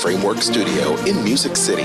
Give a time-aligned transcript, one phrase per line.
[0.00, 1.82] Framework Studio in Music City,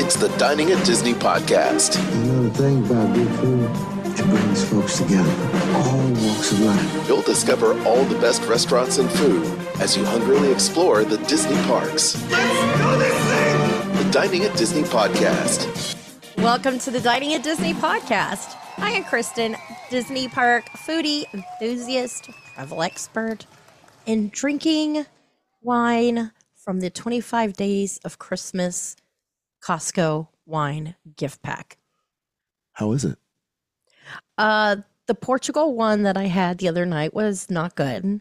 [0.00, 1.96] it's the Dining at Disney podcast.
[2.14, 3.70] You know the thing about good food?
[4.16, 5.28] It brings folks together.
[5.74, 5.98] All
[6.28, 7.08] walks of life.
[7.08, 9.44] You'll discover all the best restaurants and food
[9.80, 12.14] as you hungrily explore the Disney parks.
[12.30, 14.04] Let's do this!
[14.04, 15.96] The Dining at Disney podcast.
[16.38, 18.56] Welcome to the Dining at Disney podcast.
[18.78, 19.56] I am Kristen,
[19.90, 23.44] Disney park foodie, enthusiast, travel expert,
[24.06, 25.04] and drinking
[25.62, 26.30] wine
[26.66, 28.96] from the 25 Days of Christmas
[29.62, 31.78] Costco wine gift pack.
[32.72, 33.16] How is it?
[34.36, 38.20] Uh, the Portugal one that I had the other night was not good.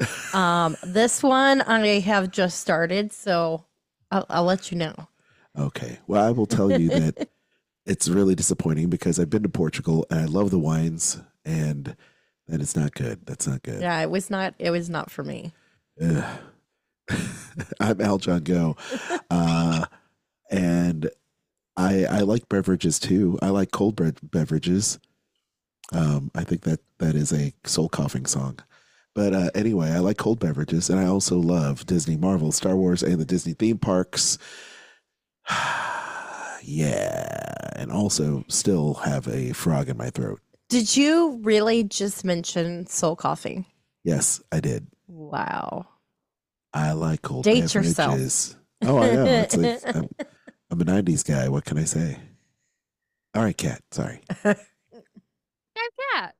[0.34, 3.66] um, this one I have just started, so
[4.10, 4.94] I'll, I'll let you know.
[5.56, 5.98] Okay.
[6.06, 7.28] Well, I will tell you that
[7.86, 11.94] it's really disappointing because I've been to Portugal and I love the wines and
[12.46, 13.26] that is not good.
[13.26, 13.82] That's not good.
[13.82, 14.54] Yeah, it was not.
[14.58, 15.52] It was not for me.
[16.00, 16.24] Ugh.
[17.80, 18.76] I'm Aljon Go.
[19.30, 19.86] Uh,
[20.50, 21.10] and
[21.76, 23.38] I I like beverages too.
[23.40, 24.98] I like cold beverages.
[25.92, 28.58] Um, I think that that is a soul coughing song.
[29.14, 33.02] But uh, anyway, I like cold beverages, and I also love Disney, Marvel, Star Wars,
[33.02, 34.38] and the Disney theme parks.
[36.62, 40.40] yeah, and also still have a frog in my throat.
[40.68, 43.64] Did you really just mention soul coughing?
[44.04, 44.86] Yes, I did.
[45.06, 45.86] Wow.
[46.72, 47.98] I like cold Date beverages.
[47.98, 48.56] yourself.
[48.82, 49.24] Oh, I know.
[49.24, 50.08] It's like I'm,
[50.70, 51.48] I'm a '90s guy.
[51.48, 52.18] What can I say?
[53.34, 53.82] All right, Cat.
[53.90, 54.20] Sorry.
[54.44, 54.54] I'm
[56.14, 56.34] Cat,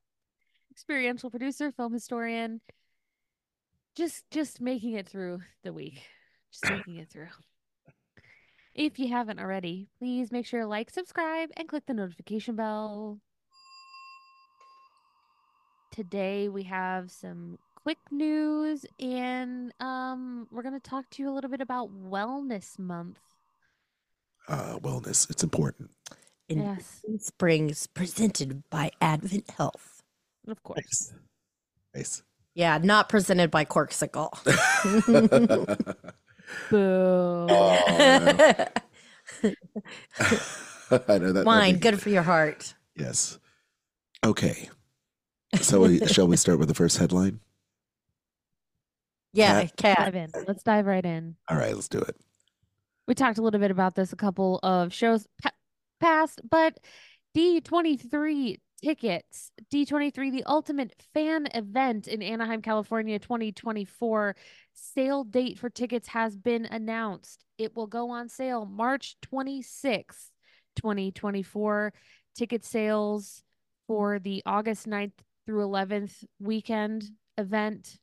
[0.71, 2.61] experiential producer, film historian.
[3.97, 6.03] Just just making it through the week.
[6.53, 7.29] Just making it through.
[8.75, 13.19] If you haven't already, please make sure to like, subscribe, and click the notification bell.
[15.91, 21.33] Today we have some quick news and um we're going to talk to you a
[21.33, 23.19] little bit about Wellness Month.
[24.47, 25.31] Uh, wellness.
[25.31, 25.91] It's important.
[26.51, 27.01] In Yes.
[27.19, 30.03] Springs, presented by Advent Health.
[30.47, 31.15] Of course.
[31.15, 31.15] Nice.
[31.95, 32.23] Nice.
[32.55, 34.35] Yeah, not presented by Corksicle.
[36.71, 37.47] Boo.
[40.91, 41.33] I know that.
[41.33, 42.75] that Wine, makes- good for your heart.
[42.97, 43.39] Yes.
[44.23, 44.69] Okay.
[45.63, 47.41] So we, shall we start with the first headline?
[49.33, 49.99] Yeah, cat.
[49.99, 50.31] Dive in.
[50.47, 51.37] Let's dive right in.
[51.49, 52.17] All right, let's do it.
[53.07, 55.53] we talked a little bit about this a couple of shows pa-
[56.01, 56.79] past, but
[57.37, 64.37] D23 tickets, D23, the ultimate fan event in Anaheim, California 2024.
[64.73, 67.45] Sale date for tickets has been announced.
[67.59, 70.31] It will go on sale March 26th,
[70.77, 71.93] 2024.
[72.37, 73.43] Ticket sales
[73.87, 75.13] for the August 9th
[75.47, 77.05] through 11th weekend
[77.37, 77.99] event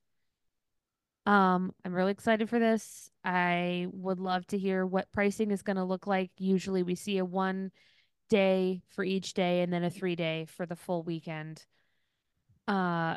[1.25, 3.09] um, I'm really excited for this.
[3.23, 6.31] I would love to hear what pricing is going to look like.
[6.37, 7.71] Usually we see a one
[8.29, 11.65] day for each day and then a three day for the full weekend.
[12.67, 13.15] Uh,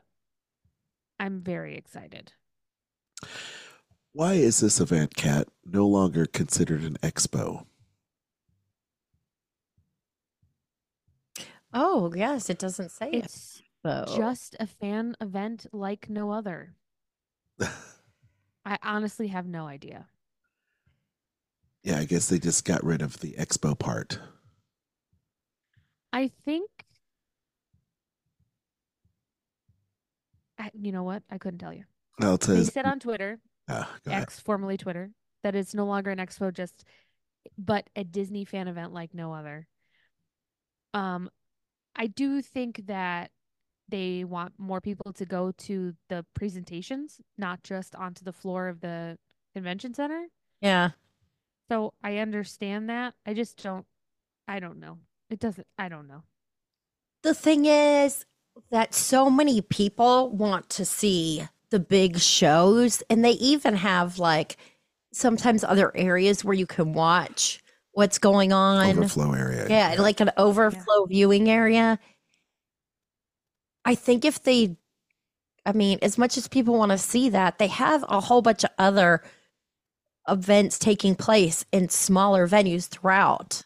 [1.20, 2.32] I'm very excited.
[4.12, 7.66] Why is this event, Cat, no longer considered an expo?
[11.72, 13.10] Oh, yes, it doesn't say.
[13.12, 14.04] It's though.
[14.06, 16.74] just a fan event like no other.
[18.68, 20.08] I honestly have no idea.
[21.82, 24.18] Yeah, I guess they just got rid of the expo part.
[26.12, 26.68] I think
[30.58, 31.22] I, you know what?
[31.30, 31.84] I couldn't tell you.
[32.18, 33.86] Well, it They said on Twitter, go.
[34.06, 35.12] X, formerly Twitter,
[35.42, 36.84] that it's no longer an expo, just
[37.56, 39.66] but a Disney fan event like no other.
[40.92, 41.30] Um,
[41.96, 43.30] I do think that
[43.88, 48.80] they want more people to go to the presentations, not just onto the floor of
[48.80, 49.16] the
[49.54, 50.26] convention center.
[50.60, 50.90] Yeah.
[51.70, 53.14] So I understand that.
[53.26, 53.86] I just don't.
[54.46, 54.98] I don't know.
[55.30, 55.66] It doesn't.
[55.78, 56.22] I don't know.
[57.22, 58.24] The thing is
[58.70, 64.56] that so many people want to see the big shows, and they even have like
[65.12, 67.62] sometimes other areas where you can watch
[67.92, 68.98] what's going on.
[68.98, 69.66] Overflow area.
[69.68, 71.98] Yeah, like an overflow viewing area.
[73.88, 74.76] I think if they
[75.64, 78.64] I mean, as much as people want to see that, they have a whole bunch
[78.64, 79.22] of other
[80.28, 83.62] events taking place in smaller venues throughout,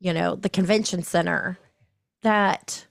[0.00, 1.58] you know, the convention center
[2.22, 2.86] that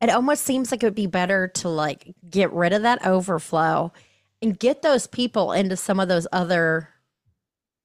[0.00, 3.92] it almost seems like it would be better to like get rid of that overflow
[4.40, 6.90] and get those people into some of those other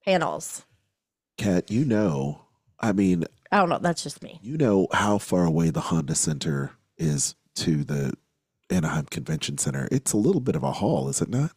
[0.06, 0.66] panels.
[1.38, 2.46] Cat, you know,
[2.80, 3.80] I mean, I don't know.
[3.80, 4.40] That's just me.
[4.44, 8.14] you know how far away the Honda Center is to the
[8.70, 9.88] Anaheim Convention Center.
[9.92, 11.52] It's a little bit of a haul, is it not?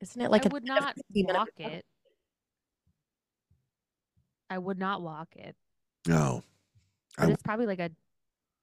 [0.00, 1.84] Isn't it like I a would not 50 minute walk it.
[4.48, 5.54] I would not walk it.
[6.08, 6.42] No.
[7.18, 7.90] But I- it's probably like a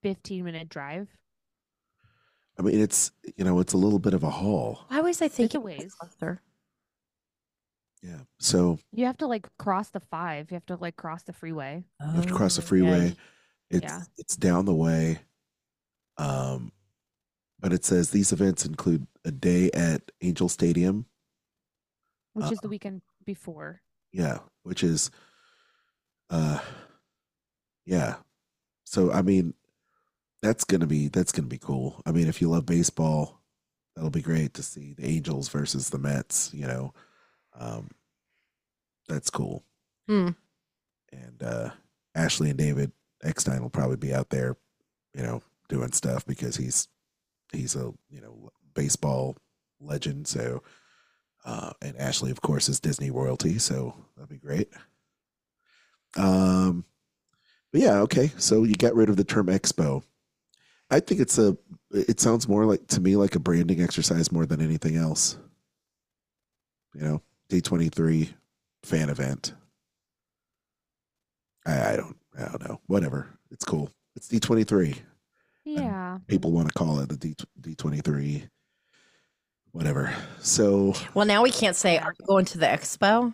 [0.03, 1.07] 15 minute drive.
[2.59, 4.79] I mean, it's you know, it's a little bit of a haul.
[4.87, 5.95] Why was I thinking a ways.
[8.01, 8.21] Yeah.
[8.39, 10.49] So You have to like cross the five.
[10.49, 11.83] You have to like cross the freeway.
[12.01, 13.07] Oh, you have to cross the Oh, freeway.
[13.09, 13.13] yeah.
[13.69, 14.03] It's Yeah.
[14.17, 15.19] it's down the way.
[16.17, 16.71] Um,
[17.59, 21.05] but it says these events include a day at Angel Stadium.
[22.33, 23.81] which is Uh, the weekend before.
[24.11, 25.09] Yeah, which is,
[26.29, 26.63] uh,
[27.83, 28.21] yeah.
[28.83, 29.55] So I mean,
[30.43, 31.99] that's gonna be that's gonna be cool.
[32.05, 33.41] I mean, if you love baseball,
[33.95, 36.53] that'll be great to see the Angels versus the Mets.
[36.53, 36.93] You know,
[37.53, 37.89] um,
[39.07, 39.65] that's cool.
[40.07, 40.29] Hmm.
[41.11, 41.71] And uh,
[42.13, 42.91] Ashley and David
[43.23, 44.55] Eckstein will probably be out there,
[45.13, 46.87] you know, doing stuff because he's
[47.51, 49.37] he's a you know baseball
[49.79, 50.27] legend.
[50.27, 50.63] So,
[51.45, 54.69] uh, and Ashley, of course, is Disney royalty, so that'd be great.
[56.15, 56.85] Um,
[57.71, 58.31] but yeah, okay.
[58.37, 60.03] So you got rid of the term expo.
[60.89, 61.57] I think it's a.
[61.91, 65.37] It sounds more like to me like a branding exercise more than anything else.
[66.93, 68.33] You know, D twenty three
[68.83, 69.53] fan event.
[71.65, 72.15] I, I don't.
[72.37, 72.81] I don't know.
[72.87, 73.27] Whatever.
[73.51, 73.91] It's cool.
[74.15, 74.95] It's D twenty three.
[75.63, 76.19] Yeah.
[76.27, 78.47] People want to call it the D D twenty three.
[79.71, 80.13] Whatever.
[80.39, 83.33] So Well, now we can't say, are you going to the expo?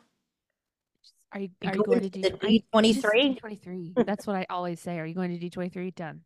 [1.31, 3.21] Are you You are you going going to to D the D23?
[3.23, 3.93] D twenty three?
[3.95, 4.99] That's what I always say.
[4.99, 5.91] Are you going to D twenty three?
[5.91, 6.21] Done.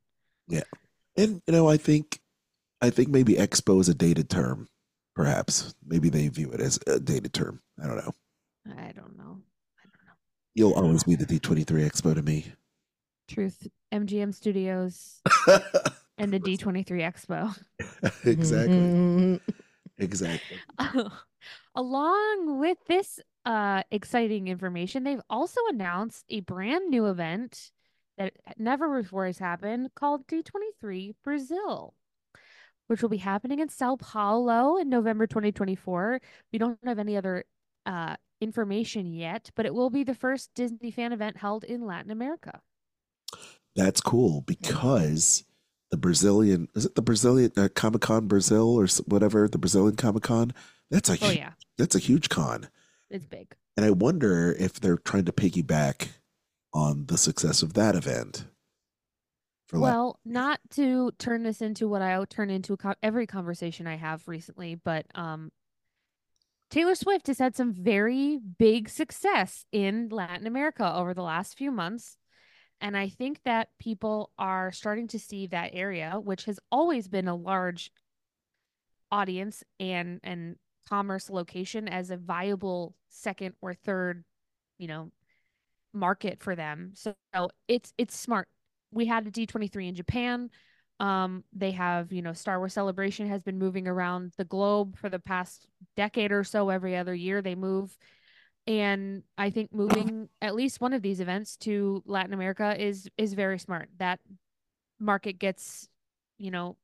[0.48, 0.64] Yeah,
[1.16, 2.20] and you know, I think,
[2.82, 4.70] I think maybe expo is a dated term.
[5.16, 7.62] Perhaps maybe they view it as a dated term.
[7.82, 8.14] I don't know.
[8.68, 9.42] I don't know.
[9.78, 10.14] I don't know.
[10.56, 12.46] You'll always be the D twenty three expo to me.
[13.28, 13.68] Truth.
[13.94, 15.22] MGM Studios
[16.18, 17.58] and the D twenty three Expo.
[18.26, 18.76] exactly.
[18.76, 19.42] Mhm.
[19.98, 20.58] Exactly.
[21.76, 27.72] Along with this uh, exciting information, they've also announced a brand new event
[28.18, 31.94] that never before has happened called D23 Brazil,
[32.88, 36.20] which will be happening in Sao Paulo in November 2024.
[36.52, 37.46] We don't have any other
[37.86, 42.12] uh, information yet, but it will be the first Disney fan event held in Latin
[42.12, 42.60] America.
[43.78, 45.46] That's cool because
[45.92, 50.24] the Brazilian is it the Brazilian uh, Comic Con Brazil or whatever the Brazilian Comic
[50.24, 50.52] Con.
[50.92, 52.68] That's a Oh, yeah, that's a huge con,
[53.10, 53.56] it's big.
[53.78, 56.08] and I wonder if they're trying to piggyback
[56.74, 58.46] on the success of that event.
[59.72, 63.98] Well, not to turn this into what I turn into a co- every conversation I
[63.98, 65.52] have recently, but um,
[66.70, 71.72] Taylor Swift has had some very big success in Latin America over the last few
[71.72, 72.18] months.
[72.80, 77.28] And I think that people are starting to see that area, which has always been
[77.28, 77.92] a large
[79.12, 84.24] audience and and commerce location as a viable second or third,
[84.78, 85.12] you know,
[85.94, 86.94] market for them.
[86.94, 87.16] So
[87.68, 88.48] it's it's smart.
[88.92, 90.50] We had a D23 in Japan.
[91.00, 95.10] Um, they have, you know, Star Wars Celebration has been moving around the globe for
[95.10, 96.70] the past decade or so.
[96.70, 97.96] Every other year they move.
[98.68, 103.34] And I think moving at least one of these events to Latin America is is
[103.34, 103.90] very smart.
[103.98, 104.20] That
[105.00, 105.88] market gets,
[106.38, 106.76] you know,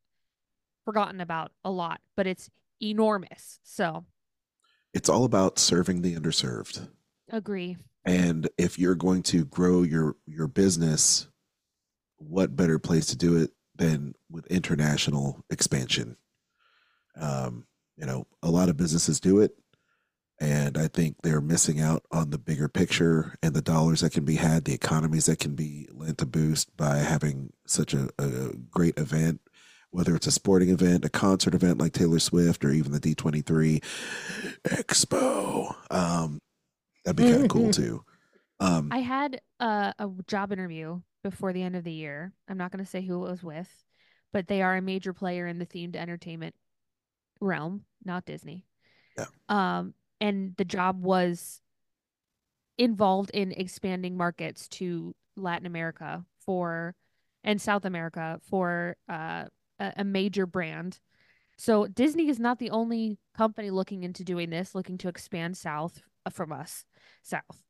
[0.86, 2.50] forgotten about a lot, but it's
[2.82, 3.60] enormous.
[3.64, 4.06] So
[4.94, 6.88] it's all about serving the underserved.
[7.30, 7.78] agree.
[8.06, 11.28] And if you're going to grow your your business,
[12.18, 16.18] what better place to do it than with international expansion?
[17.20, 17.66] Um,
[17.98, 19.52] you know, a lot of businesses do it,
[20.40, 24.26] and I think they're missing out on the bigger picture and the dollars that can
[24.26, 28.54] be had, the economies that can be lent a boost by having such a, a
[28.72, 29.42] great event,
[29.92, 33.84] whether it's a sporting event, a concert event like Taylor Swift, or even the D23
[34.64, 35.76] Expo.
[35.92, 36.42] Um,
[37.06, 38.04] that'd be kind of cool too.
[38.60, 42.34] Um, I had a, a job interview before the end of the year.
[42.50, 43.70] I'm not going to say who it was with,
[44.32, 46.56] but they are a major player in the themed entertainment
[47.40, 48.66] realm, not Disney.
[49.18, 49.26] Yeah.
[49.48, 51.60] Um, and the job was
[52.78, 56.96] involved in expanding markets to Latin America for
[57.44, 59.44] and South America for uh,
[59.80, 60.98] a, major brand.
[61.58, 66.02] So Disney is not the only company looking into doing this, looking to expand south
[66.26, 66.86] uh, from us,
[67.22, 67.66] south.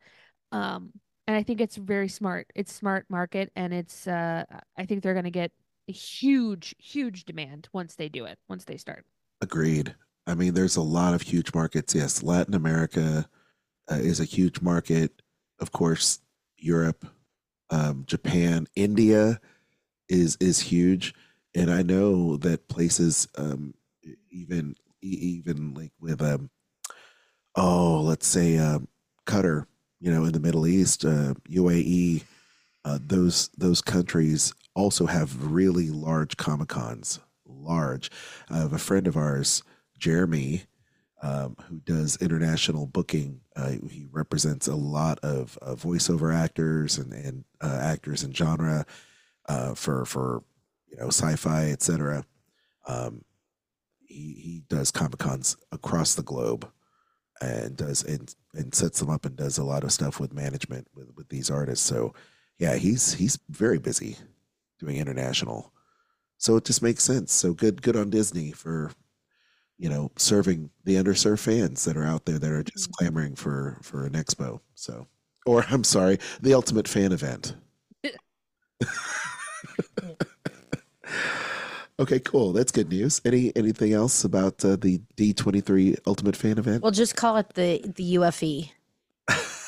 [0.52, 0.92] Um,
[1.26, 2.46] and I think it's very smart.
[2.54, 4.06] It's smart market, and it's.
[4.06, 4.44] Uh,
[4.78, 5.52] I think they're going to get
[5.90, 8.38] a huge, huge demand once they do it.
[8.48, 9.06] Once they start.
[9.42, 9.96] Agreed.
[10.26, 11.94] I mean, there's a lot of huge markets.
[11.96, 13.28] Yes, Latin America
[13.92, 15.22] uh, is a huge market.
[15.60, 16.20] Of course,
[16.58, 17.06] Europe,
[17.70, 19.40] um, Japan, India
[20.10, 21.14] is is huge,
[21.56, 23.74] and I know that places, um,
[24.32, 26.50] even even like with um,
[27.56, 28.88] oh, let's say um,
[29.26, 29.66] Qatar,
[30.00, 32.24] you know, in the Middle East, uh, UAE,
[32.86, 37.20] uh, those those countries also have really large comic cons.
[37.46, 38.10] Large.
[38.50, 39.64] I have a friend of ours,
[40.04, 40.64] Jeremy,
[41.22, 43.40] um, who does international booking.
[43.56, 48.86] Uh, he represents a lot of uh, voiceover actors and, and uh, actors in genre
[49.48, 50.44] uh, for for
[50.90, 52.26] you know sci-fi, etc.
[52.86, 53.24] Um,
[54.02, 56.70] he he does comic cons across the globe
[57.40, 60.90] and does and and sets them up and does a lot of stuff with management
[60.94, 61.86] with with these artists.
[61.86, 62.14] So
[62.60, 64.18] yeah, he's he's very busy
[64.80, 65.72] doing international.
[66.40, 67.32] So it just makes sense.
[67.32, 68.92] So good good on Disney for
[69.78, 73.80] you know serving the underserved fans that are out there that are just clamoring for
[73.82, 74.60] for an expo.
[74.76, 75.08] So
[75.46, 77.56] or I'm sorry, the ultimate fan event.
[82.00, 82.54] okay, cool.
[82.54, 83.22] That's good news.
[83.26, 86.84] Any anything else about uh, the D23 Ultimate Fan event?
[86.84, 88.70] We'll just call it the the UFE.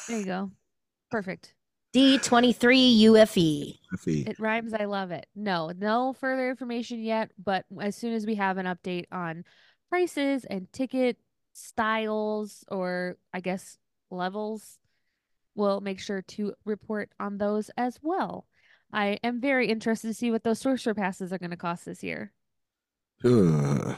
[0.08, 0.52] There you go.
[1.10, 1.54] Perfect.
[1.96, 3.80] D23 UFE.
[3.94, 4.24] Effie.
[4.28, 4.74] It rhymes.
[4.74, 5.28] I love it.
[5.34, 9.46] No, no further information yet, but as soon as we have an update on
[9.96, 11.16] prices and ticket
[11.54, 13.78] styles or I guess
[14.12, 14.78] levels,
[15.56, 18.46] we'll make sure to report on those as well.
[18.92, 22.04] I am very interested to see what those sorcerer passes are going to cost this
[22.04, 22.34] year.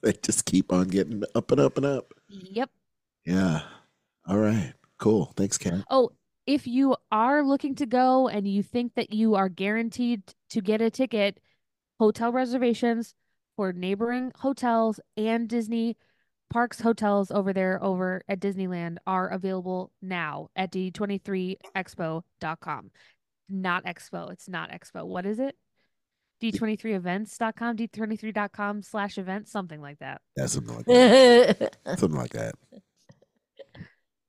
[0.00, 2.14] They just keep on getting up and up and up.
[2.28, 2.70] Yep.
[3.24, 3.62] Yeah.
[4.28, 4.72] All right.
[4.98, 5.32] Cool.
[5.36, 5.82] Thanks, Ken.
[5.90, 6.12] Oh,
[6.46, 10.80] if you are looking to go and you think that you are guaranteed to get
[10.80, 11.40] a ticket,
[11.98, 13.16] hotel reservations
[13.58, 15.96] for neighboring hotels and Disney
[16.48, 22.90] parks hotels over there over at Disneyland are available now at d23expo.com.
[23.48, 24.30] Not expo.
[24.30, 25.04] It's not expo.
[25.04, 25.56] What is it?
[26.40, 30.20] d23events.com, d23.com slash events, something like that.
[30.36, 31.76] Yeah, something like that.
[31.98, 32.54] something like that.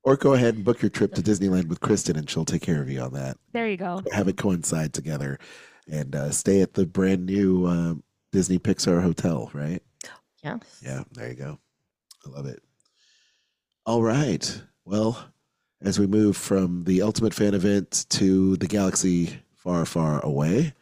[0.02, 2.82] Or go ahead and book your trip to Disneyland with Kristen, and she'll take care
[2.82, 3.36] of you on that.
[3.52, 4.02] There you go.
[4.10, 5.38] Have it coincide together,
[5.88, 7.94] and uh, stay at the brand new uh,
[8.32, 9.50] Disney Pixar hotel.
[9.52, 9.82] Right?
[10.42, 10.58] yeah.
[10.82, 11.04] Yeah.
[11.12, 11.58] There you go.
[12.26, 12.62] I love it.
[13.86, 14.62] All right.
[14.84, 15.24] Well,
[15.82, 20.74] as we move from the Ultimate Fan event to the galaxy far, far away,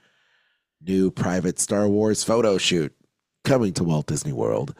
[0.81, 2.95] new private Star Wars photo shoot
[3.45, 4.75] coming to Walt Disney World.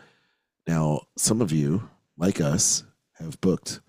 [0.67, 2.85] Now, some of you, like us,
[3.15, 3.81] have booked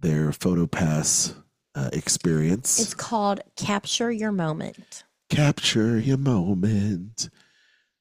[0.00, 1.34] their photo pass
[1.74, 2.80] uh, experience.
[2.80, 5.04] It's called Capture Your Moment.
[5.28, 7.30] Capture your moment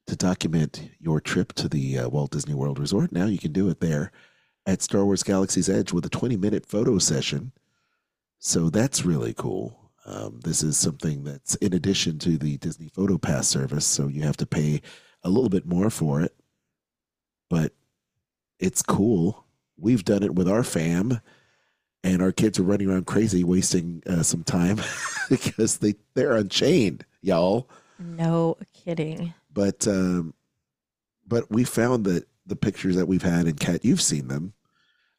[0.10, 3.12] to document your trip to the uh, Walt Disney World Resort.
[3.12, 4.12] Now you can do it there
[4.66, 7.52] at Star Wars Galaxy's Edge with a 20 minute photo session.
[8.40, 9.92] So that's really cool.
[10.06, 13.86] Um, this is something that's in addition to the Disney Photo Pass service.
[13.86, 14.82] So you have to pay
[15.24, 16.36] a little bit more for it,
[17.50, 17.74] but
[18.60, 19.46] it's cool.
[19.78, 21.22] We've done it with our fam,
[22.04, 24.80] and our kids are running around crazy, wasting uh, some time
[25.30, 29.34] because they, they're unchained, y'all No kidding.
[29.60, 30.34] But um,
[31.28, 34.54] but we found that the pictures that we've had and Cat, you've seen them.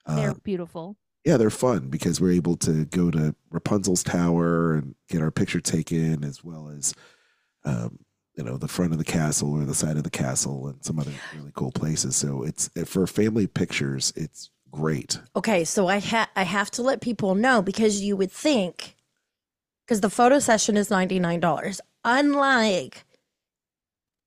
[0.07, 0.97] They're Uh, beautiful.
[1.27, 5.61] yeah, they're fun because we're able to go to Rapunzel's tower and get our picture
[5.61, 6.95] taken, as well as
[7.65, 7.99] um,
[8.35, 10.99] you know the front of the castle or the side of the castle and some
[10.99, 12.17] other really cool places.
[12.17, 14.11] So it's for family pictures.
[14.17, 15.21] It's great.
[15.37, 18.97] Okay, so I ha- I have to let people know because you would think
[19.85, 21.81] because the photo session is $99.
[22.07, 23.05] Unlike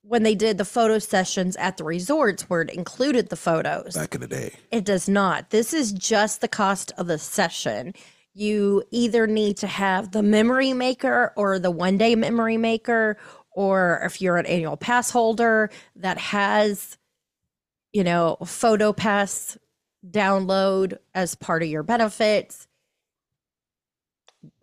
[0.04, 3.96] when they did the photo sessions at the resorts where it included the photos.
[3.96, 5.50] Back in the day, It does not.
[5.50, 7.94] This is just the cost of the session.
[8.34, 13.18] You either need to have the memory maker or the one day memory maker,
[13.52, 16.98] or if you're an annual pass holder that has,
[17.94, 19.58] you know, photo pass
[20.10, 22.68] download as part of your benefits.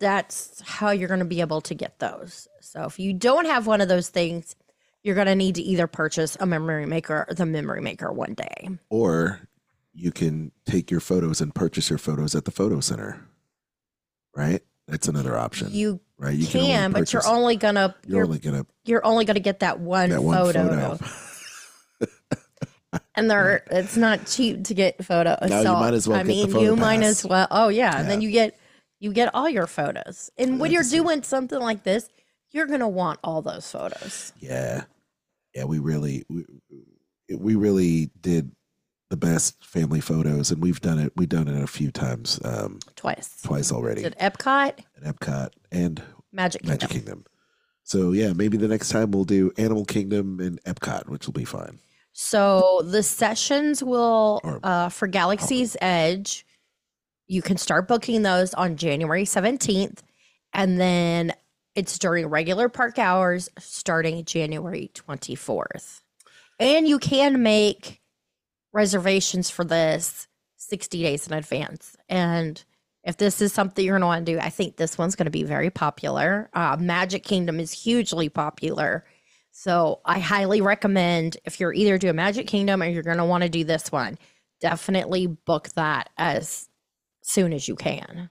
[0.01, 2.47] That's how you're going to be able to get those.
[2.61, 4.55] So if you don't have one of those things,
[5.03, 8.35] you're going to need to either purchase a memory maker or the memory maker one
[8.35, 8.69] day.
[8.89, 9.41] or
[9.93, 13.27] you can take your photos and purchase your photos at the photo center.
[14.37, 15.69] Right, that's another option.
[15.73, 16.37] You right?
[16.37, 19.59] You can, only but you're only gonna you're you're, only gonna you're only gonna get
[19.61, 20.97] that one that one photo.
[20.97, 21.07] photo.
[23.15, 25.49] And they're it's not cheap to get photos.
[25.49, 27.47] No, you might as well I mean, photo you might as well.
[27.51, 28.59] Oh yeah, and then you get
[28.99, 30.31] you get all your photos.
[30.39, 32.09] And when you're doing something like this,
[32.53, 34.33] you're gonna want all those photos.
[34.41, 34.85] Yeah,
[35.55, 35.65] yeah.
[35.65, 36.45] We really, we,
[37.37, 38.51] we really did
[39.11, 41.13] the best family photos, and we've done it.
[41.17, 43.41] We've done it a few times, um, Twice.
[43.43, 46.03] twice already At Epcot, at Epcot and
[46.33, 46.73] Magic Kingdom.
[46.75, 47.25] Magic Kingdom.
[47.83, 51.45] So yeah, maybe the next time we'll do Animal Kingdom and Epcot, which will be
[51.45, 51.79] fine.
[52.13, 56.45] So the sessions will Or- uh, for Galaxy's Edge.
[57.27, 59.99] You can start booking those on January 17th,
[60.53, 61.33] and then
[61.75, 66.01] it's during regular park hours starting January 24th.
[66.59, 68.01] And you can make
[68.73, 71.97] reservations for this 60 days in advance.
[72.09, 72.63] And
[73.03, 75.25] if this is something you're going to want to do, I think this one's going
[75.25, 76.51] to be very popular.
[76.53, 79.05] Uh, Magic Kingdom is hugely popular.
[79.53, 83.43] So I highly recommend if you're either doing Magic Kingdom or you're going to want
[83.43, 84.19] to do this one,
[84.61, 86.69] definitely book that as
[87.23, 88.31] soon as you can.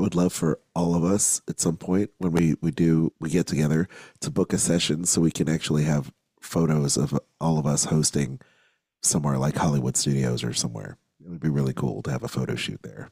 [0.00, 3.28] I would love for all of us at some point when we we do we
[3.28, 3.86] get together
[4.20, 8.40] to book a session so we can actually have photos of all of us hosting
[9.02, 10.96] somewhere like Hollywood Studios or somewhere.
[11.22, 13.10] It would be really cool to have a photo shoot there.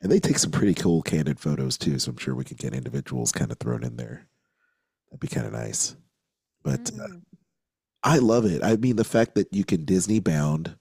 [0.00, 2.74] And they take some pretty cool candid photos too, so I'm sure we could get
[2.74, 4.28] individuals kind of thrown in there.
[5.10, 5.96] That'd be kind of nice.
[6.62, 7.22] But uh, Mm.
[8.04, 8.62] I love it.
[8.62, 10.76] I mean, the fact that you can Disney bound,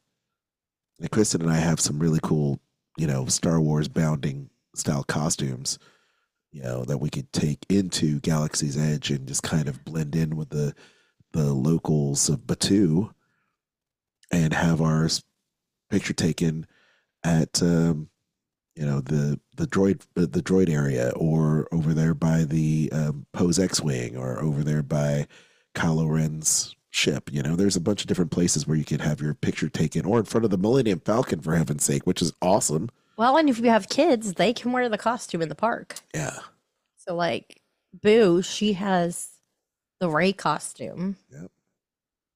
[0.99, 2.59] and Kristen and I have some really cool,
[2.97, 5.79] you know, Star Wars bounding style costumes,
[6.51, 10.35] you know, that we could take into Galaxy's Edge and just kind of blend in
[10.35, 10.73] with the
[11.33, 13.11] the locals of Batuu,
[14.31, 15.09] and have our
[15.89, 16.65] picture taken
[17.23, 18.09] at, um,
[18.75, 23.59] you know, the the droid the droid area, or over there by the um, Poe's
[23.59, 25.27] X wing, or over there by
[25.75, 27.29] Kylo Ren's ship.
[27.31, 30.05] You know, there's a bunch of different places where you could have your picture taken,
[30.05, 32.89] or in front of the Millennium Falcon, for heaven's sake, which is awesome.
[33.17, 35.95] Well, and if you have kids, they can wear the costume in the park.
[36.13, 36.37] Yeah,
[36.97, 37.61] So, like,
[38.01, 39.29] Boo, she has
[39.99, 41.51] the Rey costume, Yep.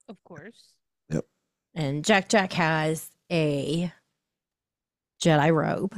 [0.09, 0.73] Of course.
[1.09, 1.25] Yep.
[1.75, 3.93] And Jack Jack has a
[5.23, 5.95] Jedi robe,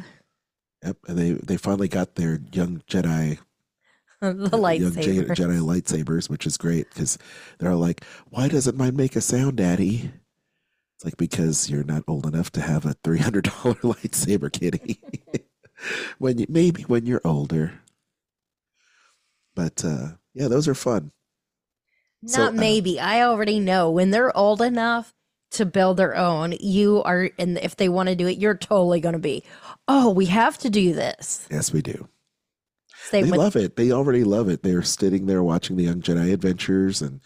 [0.83, 0.97] yep.
[1.07, 3.39] And they they finally got their young Jedi
[4.21, 5.27] the young Je- lightsaber.
[5.29, 7.17] Jedi lightsabers, which is great because
[7.57, 10.11] they're all like, "Why doesn't mine make a sound, Daddy?"
[11.03, 15.01] It's like because you're not old enough to have a three hundred dollar lightsaber, kitty.
[16.17, 17.81] when you maybe when you're older.
[19.53, 21.11] But uh, yeah, those are fun.
[22.25, 23.01] So, Not uh, maybe.
[23.01, 25.13] I already know when they're old enough
[25.51, 29.01] to build their own, you are, and if they want to do it, you're totally
[29.01, 29.43] going to be,
[29.89, 31.45] oh, we have to do this.
[31.51, 32.07] Yes, we do.
[33.09, 33.75] Same they with love it.
[33.75, 34.63] They already love it.
[34.63, 37.19] They're sitting there watching the Young Jedi Adventures and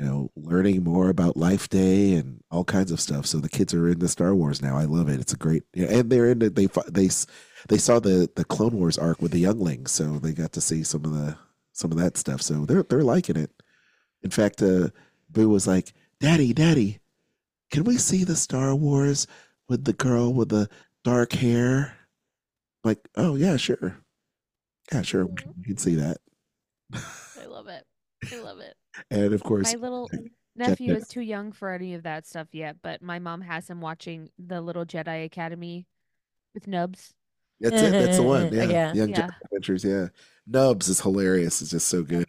[0.00, 3.26] you know learning more about Life Day and all kinds of stuff.
[3.26, 4.78] So the kids are into Star Wars now.
[4.78, 5.20] I love it.
[5.20, 7.10] It's a great yeah, and they're into they they
[7.68, 10.82] they saw the the Clone Wars arc with the younglings, so they got to see
[10.82, 11.36] some of the
[11.72, 12.40] some of that stuff.
[12.40, 13.50] So they're they're liking it.
[14.22, 14.88] In fact, uh,
[15.28, 16.98] Boo was like, "Daddy, Daddy,
[17.70, 19.26] can we see the Star Wars
[19.68, 20.70] with the girl with the
[21.04, 21.94] dark hair?"
[22.84, 23.98] Like, oh yeah, sure.
[24.90, 25.28] Yeah, sure.
[25.58, 26.18] you can see that.
[26.94, 27.84] I love it.
[28.32, 28.74] I love it.
[29.10, 30.10] And of course, My little
[30.56, 33.80] nephew is too young for any of that stuff yet, but my mom has him
[33.80, 35.86] watching the Little Jedi Academy
[36.54, 37.14] with Nubs.
[37.60, 37.90] that's it.
[37.92, 38.52] That's the one.
[38.52, 38.64] Yeah.
[38.64, 38.92] Yeah.
[38.94, 39.26] Young Yeah.
[39.26, 39.84] Jedi Adventures.
[39.84, 40.08] Yeah.
[40.46, 41.62] Nubs is hilarious.
[41.62, 42.26] It's just so good.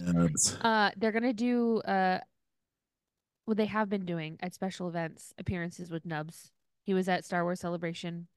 [0.00, 0.56] Nubs.
[0.60, 2.18] Uh, they're gonna do uh,
[3.44, 6.50] what they have been doing at special events appearances with Nubs.
[6.84, 8.28] He was at Star Wars Celebration,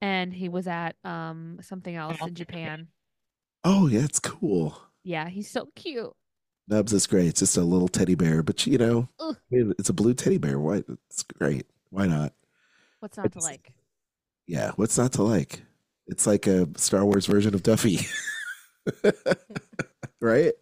[0.00, 2.88] and he was at um something else in Japan.
[3.64, 4.00] Oh, yeah.
[4.00, 4.80] It's cool.
[5.02, 6.12] Yeah, he's so cute.
[6.68, 7.28] Nubs is great.
[7.28, 9.36] It's just a little teddy bear, but you know, Ugh.
[9.50, 10.58] It's a blue teddy bear.
[10.58, 10.82] Why?
[11.08, 11.66] It's great.
[11.90, 12.32] Why not?
[13.00, 13.72] What's not to like?
[14.46, 14.72] Yeah.
[14.76, 15.62] What's not to like?
[16.08, 18.00] It's like a Star Wars version of Duffy.
[20.20, 20.52] right?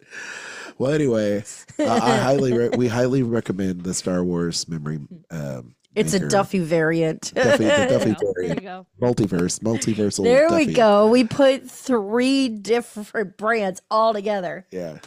[0.77, 1.43] Well, anyway,
[1.79, 4.99] uh, I highly re- we highly recommend the Star Wars memory.
[5.31, 6.27] Um, it's a.
[6.27, 7.31] Duffy variant.
[7.33, 8.15] Duffy- the Duffy you.
[8.19, 8.61] There variant.
[8.61, 8.85] you go.
[9.01, 10.23] multiverse, multiversal.
[10.25, 10.73] there we Duffy.
[10.73, 11.07] go.
[11.09, 14.65] We put three different brands all together.
[14.71, 14.97] Yeah.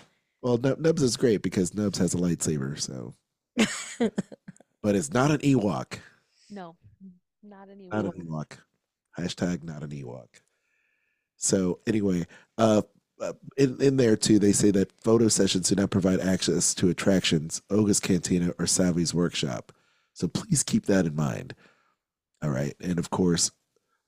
[0.43, 3.15] Well, Nubs is great because Nubs has a lightsaber, so.
[4.83, 5.99] but it's not an Ewok.
[6.51, 6.77] No,
[7.43, 7.89] not any.
[7.89, 8.59] Not an Ewok.
[9.19, 10.29] Hashtag not an Ewok.
[11.37, 12.83] So anyway, uh,
[13.21, 16.89] uh, in in there too, they say that photo sessions do not provide access to
[16.89, 19.73] attractions, Oga's Cantina, or Savi's workshop.
[20.13, 21.55] So please keep that in mind.
[22.43, 23.51] All right, and of course,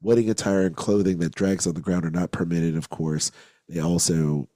[0.00, 2.76] wedding attire and clothing that drags on the ground are not permitted.
[2.76, 3.30] Of course,
[3.68, 4.48] they also,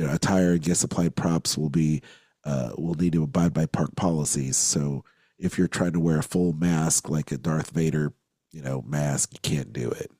[0.00, 2.00] you know, attire and guest supplied props will be
[2.46, 4.56] uh, will need to abide by park policies.
[4.56, 5.04] So
[5.38, 8.14] if you're trying to wear a full mask like a Darth Vader,
[8.50, 10.10] you know, mask, you can't do it,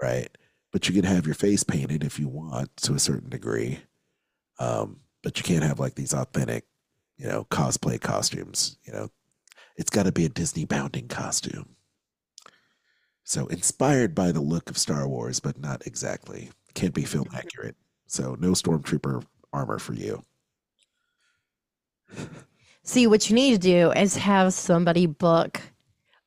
[0.00, 0.28] right?
[0.72, 3.78] But you can have your face painted if you want to a certain degree.
[4.58, 6.66] Um, but you can't have like these authentic,
[7.16, 8.76] you know, cosplay costumes.
[8.84, 9.08] You know,
[9.78, 11.76] it's got to be a Disney bounding costume.
[13.22, 16.50] So inspired by the look of Star Wars, but not exactly.
[16.74, 17.76] Can't be film accurate.
[18.14, 20.22] So no stormtrooper armor for you.
[22.84, 25.60] See, what you need to do is have somebody book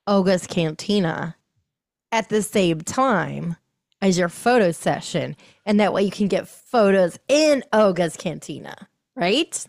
[0.05, 1.37] Oga's Cantina
[2.11, 3.55] at the same time
[4.01, 5.37] as your photo session.
[5.65, 9.65] And that way you can get photos in Oga's Cantina, right?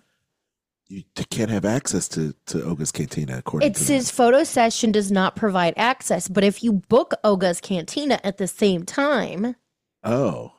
[0.88, 5.12] You can't have access to to Oga's Cantina according It to says photo session does
[5.12, 9.54] not provide access, but if you book Oga's Cantina at the same time,
[10.02, 10.52] Oh,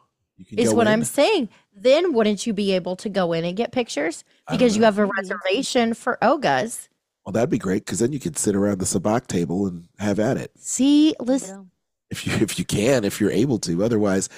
[0.51, 0.93] is go what in?
[0.93, 4.83] I'm saying, then wouldn't you be able to go in and get pictures because you
[4.83, 6.89] have a reservation for Oga's?
[7.25, 10.19] Well, that'd be great because then you could sit around the sabacc table and have
[10.19, 11.69] at it See, listen,
[12.09, 13.83] if you if you can if you're able to.
[13.83, 14.29] Otherwise,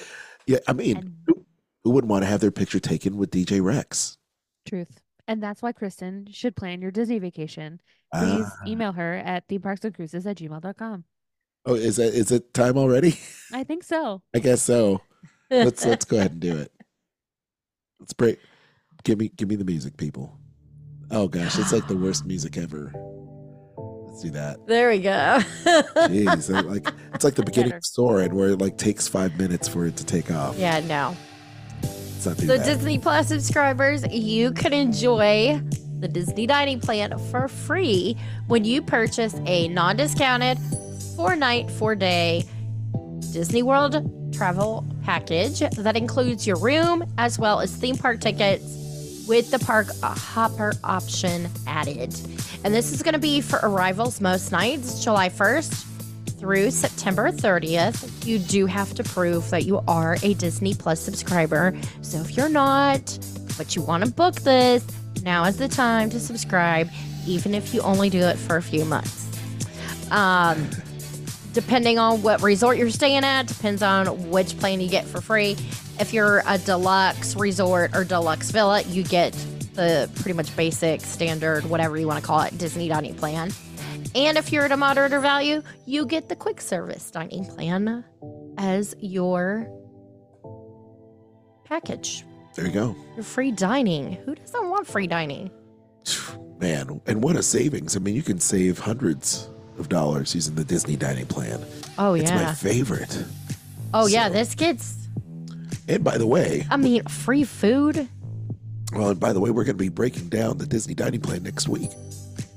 [0.46, 1.44] yeah, I mean, And- who,
[1.84, 4.18] who wouldn't want to have their picture taken with DJ Rex?
[4.68, 5.00] Truth.
[5.28, 7.80] And that's why Kristen should plan your Disney vacation.
[8.12, 8.66] Please Ah.
[8.66, 11.04] email her at themeparksandcruises at gmail.com.
[11.64, 13.18] oh, is that is it time already?
[13.52, 14.20] I think so.
[14.34, 15.00] I guess so.
[15.52, 16.72] Let's let's go ahead and do it.
[18.00, 18.38] Let's break.
[19.04, 20.36] Give me give me the music, people.
[21.10, 22.92] Oh gosh, it's like the worst music ever.
[24.06, 24.66] Let's do that.
[24.66, 25.38] there we go.
[25.64, 29.86] Jeez, like it's like the beginning of Soarin', where it like takes five minutes for
[29.86, 30.58] it to take off.
[30.58, 31.16] yeah, no.
[32.18, 32.32] So.
[32.34, 35.60] Disney Plus subscribers, you can enjoy
[35.98, 40.56] the Disney Dining Plan for free when you purchase a non-discounted
[41.16, 42.44] four-night, four-day
[43.32, 49.50] Disney World travel package that includes your room as well as theme park tickets with
[49.50, 52.14] the park hopper option added.
[52.64, 55.88] And this is going to be for arrivals most nights, July 1st
[56.42, 58.26] through September 30th.
[58.26, 61.72] You do have to prove that you are a Disney Plus subscriber.
[62.00, 63.16] So if you're not,
[63.56, 64.84] but you want to book this,
[65.22, 66.90] now is the time to subscribe,
[67.28, 69.28] even if you only do it for a few months.
[70.10, 70.68] Um,
[71.52, 75.56] depending on what resort you're staying at, depends on which plan you get for free.
[76.00, 79.32] If you're a deluxe resort or deluxe villa, you get
[79.74, 83.52] the pretty much basic, standard, whatever you want to call it, Disney dining plan.
[84.14, 88.04] And if you're at a moderate or value, you get the quick service dining plan
[88.58, 89.68] as your
[91.64, 92.24] package.
[92.54, 94.12] there you go, Your free dining.
[94.24, 95.50] Who doesn't want free dining?
[96.58, 97.00] man.
[97.06, 97.96] And what a savings!
[97.96, 99.50] I mean, you can save hundreds
[99.82, 101.60] of dollars using the Disney dining plan.
[101.98, 103.24] Oh yeah, It's my favorite.
[103.92, 104.96] Oh yeah, this gets
[105.88, 108.08] And by the way, I mean free food.
[108.94, 111.42] well, and by the way, we're going to be breaking down the Disney dining plan
[111.42, 111.90] next week.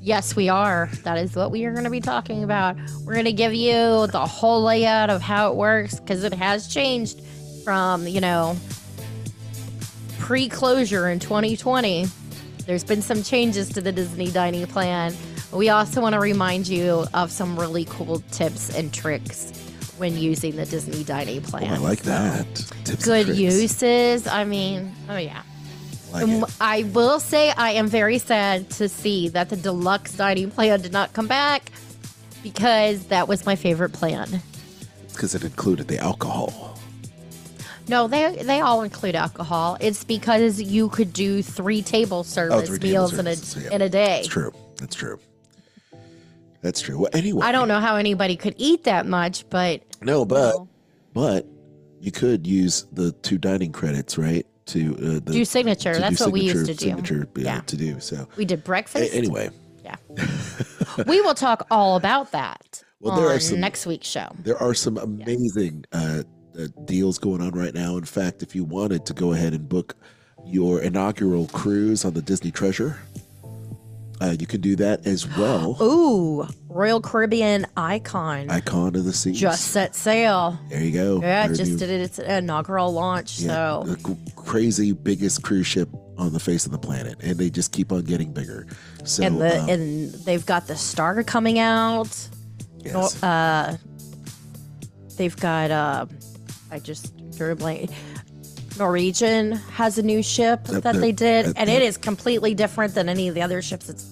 [0.01, 0.87] Yes, we are.
[1.03, 2.77] That is what we are going to be talking about.
[3.03, 6.67] We're going to give you the whole layout of how it works because it has
[6.67, 7.21] changed
[7.63, 8.55] from, you know,
[10.19, 12.05] pre closure in 2020.
[12.67, 15.13] There's been some changes to the Disney dining plan.
[15.51, 19.51] We also want to remind you of some really cool tips and tricks
[19.97, 21.73] when using the Disney dining Oh, plan.
[21.73, 22.45] I like that.
[22.83, 24.27] Tips Good uses.
[24.27, 25.43] I mean, oh, yeah.
[26.11, 26.49] Like.
[26.59, 30.91] I will say I am very sad to see that the deluxe dining plan did
[30.93, 31.71] not come back
[32.43, 34.41] because that was my favorite plan.
[35.13, 36.77] because it included the alcohol.
[37.87, 39.77] No, they they all include alcohol.
[39.79, 43.75] It's because you could do three table service Oh, three table meals in a yeah.
[43.75, 44.17] in a day.
[44.21, 44.51] That's true.
[44.77, 45.19] That's true.
[46.65, 46.97] That's true.
[46.97, 50.67] Well, anyway, I don't know how anybody could eat that much, but No, but No.
[51.13, 51.45] but
[51.99, 54.47] you could use the two dining credits, right?
[54.67, 55.93] To uh, the, do signature.
[55.93, 56.85] to That's do what we used to do.
[56.87, 57.61] Signature, yeah, Yeah.
[57.61, 57.99] to do.
[57.99, 59.13] So We did a- breakfast.
[59.13, 59.51] anyway,
[59.83, 59.97] Yeah.
[61.07, 64.29] we will talk all about that Well, there are some- next week's show.
[64.41, 66.23] there are some amazing uh,
[66.59, 67.95] uh, deals going on right now.
[67.97, 69.95] In fact, if you wanted to go ahead and book
[70.43, 72.97] your inaugural cruise on the Disney Treasure,
[74.21, 75.77] uh, you can do that as well.
[75.81, 79.39] Ooh, Royal Caribbean Icon Icon of the Seas.
[79.39, 80.57] just set sail.
[80.69, 81.21] there you go.
[81.21, 82.01] Yeah, Their just new- did it.
[82.01, 83.39] It's inaugural launch.
[83.39, 87.49] Yeah, So the crazy biggest cruise ship on the face of the planet, and they
[87.49, 88.67] just keep on getting bigger.
[89.03, 92.27] So, and the um, and they've got the Star coming out.
[92.79, 93.21] yes.
[93.21, 93.77] Uh,
[95.17, 96.05] they've got uh,
[96.71, 97.89] I just drew a blank.
[98.77, 102.53] Norwegian has a new ship Yep, that they're- did, uh, and they're- it is completely
[102.53, 103.89] different than any of the other ships.
[103.89, 104.03] It's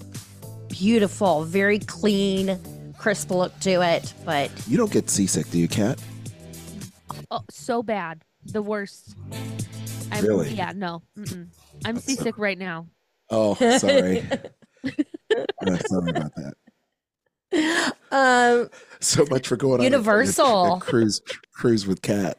[0.70, 2.60] beautiful, very clean,
[2.98, 4.14] crisp look to it.
[4.26, 6.00] But you don't get seasick, do you, Kat?
[7.32, 9.16] oh, so bad, the worst.
[10.12, 10.54] I'm, Really?
[10.54, 11.02] Yeah, no.
[11.18, 11.48] Mm-mm.
[11.86, 12.88] I'm seasick right now.
[13.30, 14.24] Oh, sorry.
[15.88, 17.94] Sorry about that.
[18.12, 20.04] um, So much for going on a- a-
[20.76, 21.22] a cruise
[21.54, 22.38] cruise with Cat.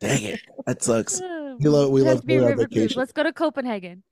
[0.00, 1.20] Dang it, that sucks.
[1.50, 2.94] Oh, You love- we love to on river cruise.
[2.96, 4.04] Let's go to Copenhagen.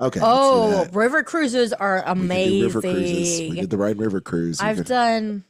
[0.00, 0.20] Okay.
[0.22, 2.62] oh, river cruises are We could amazing.
[2.62, 3.40] river cruises.
[3.50, 4.60] We did the Rhine River cruise.
[4.62, 5.44] We I've could- done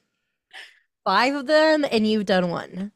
[1.05, 2.91] five of them, and you've done one.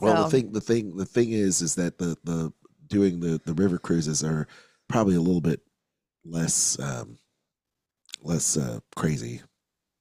[0.00, 2.52] Well, So- the thing, the thing, the thing is, is that the the
[2.86, 4.46] doing the the river cruises are
[4.88, 5.60] probably a little bit
[6.24, 7.18] less um
[8.22, 9.42] less uh crazy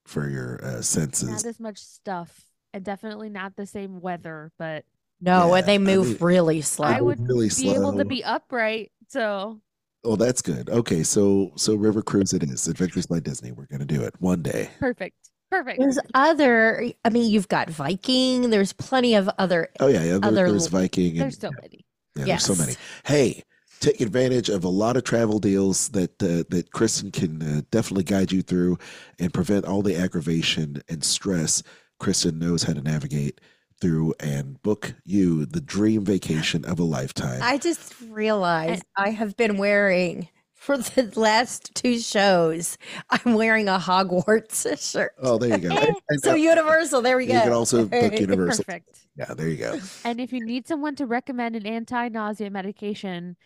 [0.05, 1.29] for your uh, senses.
[1.29, 4.51] Not as much stuff, and definitely not the same weather.
[4.59, 4.85] But
[5.21, 6.87] No, Yeah, and they I move mean, really slow.
[6.87, 8.91] I would really be able to be upright.
[9.09, 9.59] So
[10.05, 10.69] Oh, that's good.
[10.69, 12.67] Okay, so so river cruise it is.
[12.67, 13.51] Adventures by Disney.
[13.51, 14.69] We're gonna do it one day.
[14.79, 15.15] perfect,
[15.51, 15.79] perfect.
[15.79, 16.89] There's other.
[17.03, 18.49] I mean, you've got Viking.
[18.49, 19.67] There's plenty of other.
[19.81, 20.19] Oh yeah, yeah.
[20.19, 21.11] There, Other- there's Viking.
[21.11, 21.85] And, There's so many.
[22.15, 22.75] Yeah, there's so many.
[23.05, 23.43] Hey,
[23.81, 28.05] take advantage of a lot of travel deals that uh, that Kristen can uh, definitely
[28.05, 28.77] guide you through
[29.19, 31.61] and prevent all the aggravation and stress.
[31.99, 33.41] Kristen knows how to navigate
[33.81, 37.39] through and book you the dream vacation of a lifetime.
[37.41, 42.77] I just realized I have been wearing for the last two shows.
[43.09, 45.13] I'm wearing a Hogwarts shirt.
[45.21, 45.75] oh, there you go.
[45.75, 47.01] And- and, So uh, Universal.
[47.01, 47.33] There we go.
[47.35, 48.65] you can also book Universal.
[48.65, 49.07] Perfect.
[49.15, 49.79] Yeah, there you go.
[50.03, 53.37] And if you need someone to recommend an anti-nausea medication,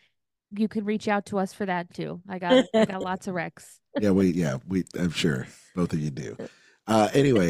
[0.55, 2.21] you can reach out to us for that too.
[2.29, 3.79] I got I got lots of recs.
[3.99, 6.35] Yeah, we yeah we I'm sure both of you do.
[6.85, 7.49] Uh, anyway,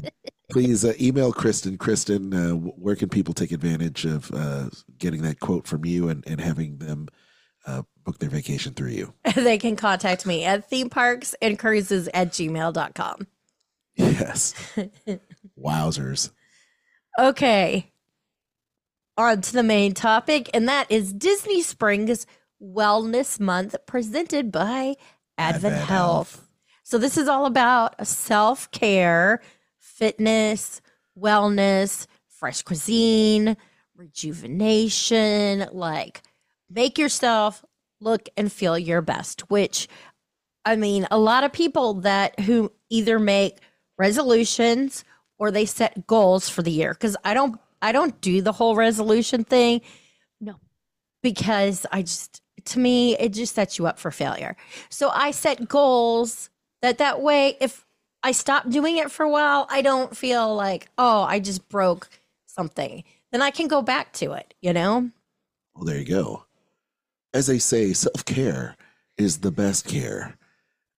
[0.51, 1.77] please uh, email Kristen.
[1.77, 6.23] Kristen, uh, where can people take advantage of uh, getting that quote from you and,
[6.27, 7.07] and having them
[7.65, 9.13] uh, book their vacation through you?
[9.35, 13.27] they can contact me at theme parks and cruises at gmail.com.
[13.95, 14.53] Yes.
[15.59, 16.31] Wowzers.
[17.19, 17.91] Okay.
[19.17, 22.25] On to the main topic, and that is Disney Springs
[22.59, 24.95] Wellness Month presented by
[25.37, 25.87] Advent, Advent Health.
[25.87, 26.49] Health.
[26.83, 29.41] So, this is all about self care,
[30.03, 30.81] fitness,
[31.17, 33.55] wellness, fresh cuisine,
[33.95, 36.21] rejuvenation, like
[36.69, 37.63] make yourself
[38.01, 39.87] look and feel your best, which
[40.65, 43.59] I mean, a lot of people that who either make
[43.97, 45.05] resolutions
[45.39, 48.75] or they set goals for the year because I don't I don't do the whole
[48.75, 49.79] resolution thing.
[50.41, 50.55] No.
[51.21, 54.57] Because I just to me it just sets you up for failure.
[54.89, 56.49] So I set goals
[56.81, 57.82] that that way if
[58.23, 62.09] I stop doing it for a while, I don't feel like, oh, I just broke
[62.45, 63.03] something.
[63.31, 65.09] Then I can go back to it, you know?
[65.75, 66.45] Well, there you go.
[67.33, 68.77] As they say, self care
[69.17, 70.37] is the best care,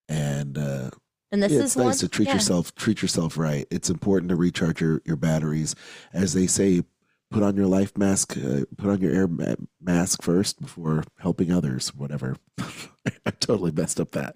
[0.09, 0.89] and uh,
[1.31, 2.33] And this yeah, is it's nice one, to treat yeah.
[2.35, 3.65] yourself treat yourself right.
[3.71, 5.75] It's important to recharge your, your batteries,
[6.13, 6.83] as they say.
[7.31, 8.37] Put on your life mask.
[8.37, 11.95] Uh, put on your air ma- mask first before helping others.
[11.95, 12.35] Whatever.
[12.59, 14.35] I totally messed up that.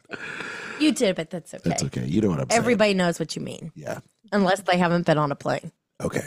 [0.80, 1.70] You did, but that's okay.
[1.70, 2.06] That's okay.
[2.06, 2.60] You know what I'm saying.
[2.60, 4.00] Everybody knows what you mean, Yeah.
[4.32, 5.72] unless they haven't been on a plane.
[6.02, 6.24] Okay.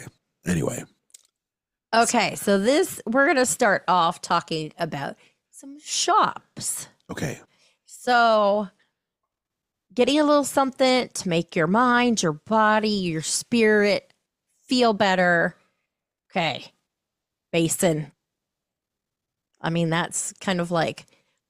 [0.46, 0.84] Anyway.
[1.94, 5.16] Okay, so this we're gonna start off talking about
[5.50, 6.88] some shops.
[7.10, 7.38] Okay.
[7.86, 8.68] So,
[9.94, 14.12] getting a little something to make your mind, your body, your spirit
[14.66, 15.54] feel better.
[16.30, 16.72] Okay,
[17.52, 18.10] Basin.
[19.60, 21.06] I mean, that's kind of like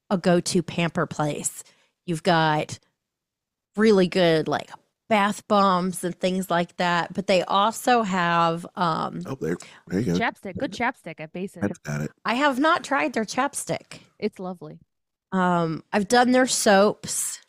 [0.09, 1.63] a go to pamper place.
[2.05, 2.79] You've got
[3.75, 4.71] really good, like,
[5.09, 9.57] bath bombs and things like that, but they also have, um, Oh, there.
[9.87, 10.19] There you go.
[10.19, 11.63] Chapstick, good chapstick at Basin.
[11.63, 12.11] That's got it.
[12.25, 13.99] I have not tried their chapstick.
[14.19, 14.79] It's lovely.
[15.31, 17.39] Um, I've done their soaps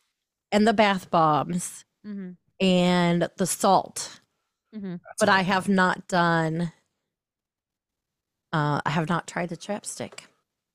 [0.52, 4.20] and the bath bombs hmm and the salt,
[4.74, 6.72] hmm but I have not done.
[8.52, 10.20] Uh, I have not tried the chapstick.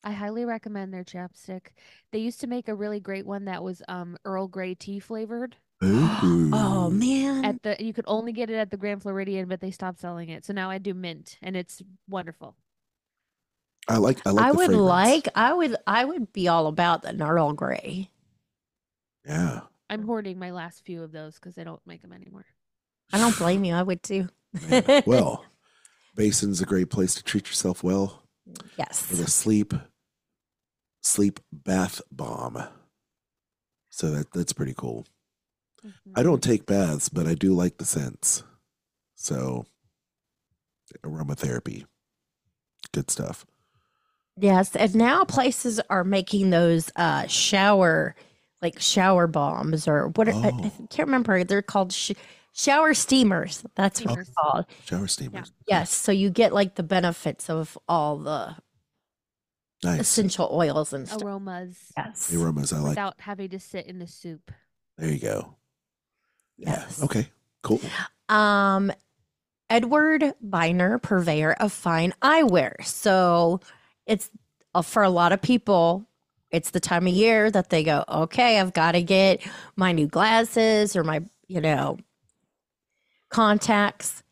[0.03, 1.67] I highly recommend their chapstick.
[2.11, 5.57] They used to make a really great one that was um Earl Grey tea flavored.
[5.81, 7.45] Oh man!
[7.45, 10.29] At the you could only get it at the Grand Floridian, but they stopped selling
[10.29, 10.45] it.
[10.45, 12.55] So now I do mint, and it's wonderful.
[13.87, 14.19] I like.
[14.25, 14.45] I like.
[14.45, 14.87] I the would fragrance.
[14.89, 15.27] like.
[15.35, 15.75] I would.
[15.87, 18.09] I would be all about the Earl Grey.
[19.25, 19.61] Yeah.
[19.89, 22.45] I'm hoarding my last few of those because they don't make them anymore.
[23.11, 23.73] I don't blame you.
[23.73, 24.29] I would too.
[24.69, 25.45] Man, well,
[26.15, 28.28] Basin's a great place to treat yourself well with
[28.77, 29.11] yes.
[29.11, 29.73] a sleep,
[31.01, 32.63] sleep bath bomb.
[33.89, 35.05] So that that's pretty cool.
[35.85, 35.93] Mhm.
[36.15, 38.43] I don't take baths, but I do like the scents.
[39.15, 39.65] So
[41.05, 41.85] aromatherapy,
[42.93, 43.45] good stuff.
[44.37, 48.15] Yes, and now places are making those uh shower
[48.61, 50.27] like shower bombs or what?
[50.27, 50.87] are- I, I Oh.
[50.89, 51.43] can't remember.
[51.43, 52.11] They're called sh-
[52.59, 53.63] shower steamers.
[53.75, 54.27] That's what Steamers.
[54.27, 54.65] it's called.
[54.85, 55.51] Shower steamers.
[55.67, 58.55] Yes, so you get like the benefits of all the
[59.83, 60.01] Nice.
[60.01, 61.21] essential oils and stuff.
[61.23, 62.27] Aromas Yes.
[62.27, 62.89] The aromas I like.
[62.89, 64.51] without having to sit in the soup.
[64.97, 65.55] There you go.
[66.57, 66.81] Yeah.
[66.81, 67.01] Yes.
[67.01, 67.29] Okay.
[67.63, 67.79] Cool.
[68.27, 68.91] Um,
[69.69, 72.83] Edward Beiner, purveyor of fine eyewear.
[72.83, 73.61] So
[74.05, 74.29] it's
[74.75, 76.05] uh, for a lot of people.
[76.51, 79.45] It's the time of year that they go, okay, I've got to get
[79.75, 81.97] my new glasses or my, you know,
[83.29, 84.23] contacts.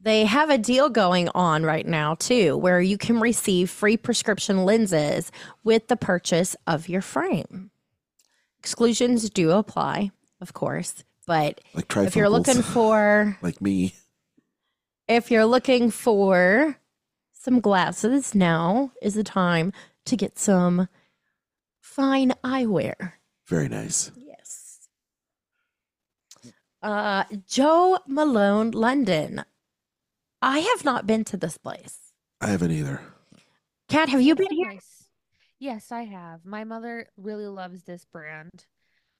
[0.00, 4.64] They have a deal going on right now too, where you can receive free prescription
[4.64, 7.70] lenses with the purchase of your frame.
[8.58, 13.94] Exclusions do apply, of course, but Like if you're looking for like me.
[15.08, 16.76] if you're looking for
[17.32, 19.72] some glasses, now is the time
[20.06, 20.88] to get some
[21.80, 23.12] fine eyewear.
[23.46, 24.10] Very nice.
[26.84, 26.92] Yes.
[26.92, 29.44] Uh, Jo Malone, London.
[30.42, 32.12] I have not been to this place.
[32.40, 33.00] I haven't either.
[33.88, 34.72] Cat, have you been here?
[34.72, 35.08] Nice.
[35.58, 36.44] Yes, I have.
[36.44, 38.66] My mother really loves this brand.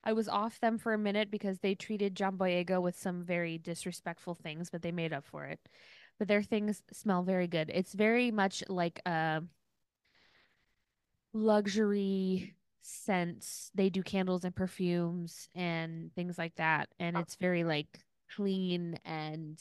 [0.02, 3.56] I was off them for a minute because they treated John Boyega with some very
[3.56, 5.60] disrespectful things, but they made up for it.
[6.18, 7.70] But their things smell very good.
[7.72, 9.42] It's very much like a
[11.32, 13.70] luxury scents.
[13.74, 16.88] They do candles and perfumes and things like that.
[17.00, 17.86] And it's very like
[18.34, 19.58] clean and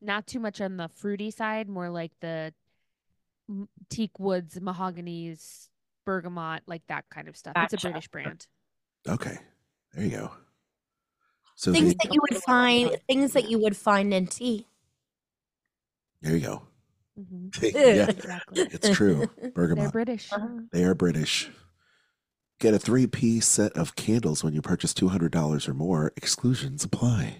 [0.00, 2.52] not too much on the fruity side, more like the
[3.90, 5.68] teak woods, mahoganies,
[6.04, 7.52] bergamot, like that kind of stuff.
[7.56, 8.46] It's a British brand.
[9.08, 9.38] Okay.
[9.94, 10.30] There you go.
[11.54, 14.66] So Things they- that you would find, things that you would find in tea.
[16.22, 16.62] there you go.
[17.20, 17.64] Mm-hmm.
[17.76, 18.62] yeah, Exactly.
[18.72, 19.28] it's true.
[19.54, 20.32] They're British.
[20.32, 20.48] Uh-huh.
[20.72, 21.50] They are British.
[22.62, 26.12] Get a three piece set of candles when you purchase $200 or more.
[26.16, 27.38] Exclusions apply.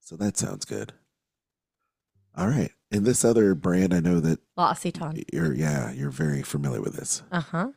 [0.00, 0.92] So that sounds good.
[2.36, 2.70] All right.
[2.92, 5.24] And this other brand, I know that L'Occitane.
[5.32, 7.24] you're, yeah, you're very familiar with this.
[7.32, 7.68] Uh huh.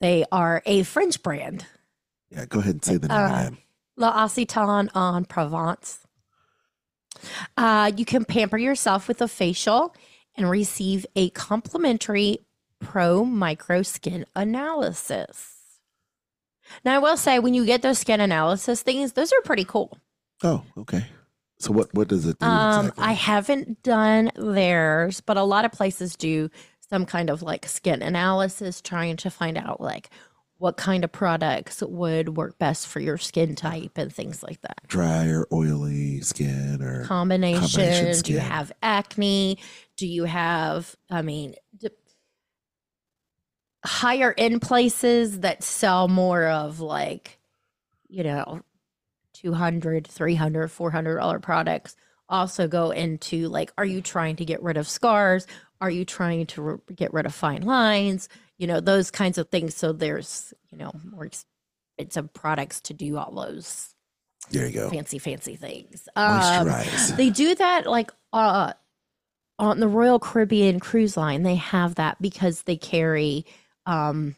[0.00, 1.66] They are a French brand.
[2.30, 3.58] Yeah, go ahead and say the name Uh, again.
[3.96, 6.06] L'Occitane en Provence.
[7.56, 9.92] Uh, you can pamper yourself with a facial
[10.36, 12.38] and receive a complimentary
[12.82, 15.56] pro micro skin analysis.
[16.84, 19.98] Now, I will say, when you get those skin analysis things, those are pretty cool.
[20.42, 21.04] Oh, okay.
[21.58, 23.04] So what, what does it do Um, exactly?
[23.04, 26.50] I haven't done theirs, but a lot of places do
[26.90, 30.10] some kind of like skin analysis, trying to find out like
[30.58, 34.78] what kind of products would work best for your skin type and things like that.
[34.86, 37.60] Dry or oily skin or Combination.
[37.60, 39.58] Combination Do you have acne?
[39.96, 41.54] Do you have, I mean,
[43.84, 47.38] higher end places that sell more of like,
[48.08, 48.62] you know,
[49.34, 51.96] 200 300 400 dollar products
[52.28, 55.46] also go into like are you trying to get rid of scars?
[55.80, 58.28] Are you trying to re- get rid of fine lines?
[58.58, 59.76] You know those kinds of things.
[59.76, 63.94] So there's you know more expensive products to do all those
[64.50, 64.90] there you go.
[64.90, 66.08] fancy fancy things.
[66.16, 66.72] Um,
[67.16, 68.72] they do that like uh
[69.58, 73.44] on the Royal Caribbean cruise line they have that because they carry
[73.86, 74.34] um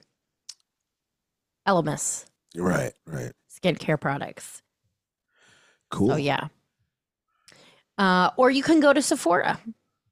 [1.66, 2.26] Elemis
[2.56, 3.32] right, right.
[3.50, 4.62] skincare products
[5.90, 6.12] Cool.
[6.12, 6.48] Oh yeah.
[7.96, 9.60] Uh, or you can go to Sephora,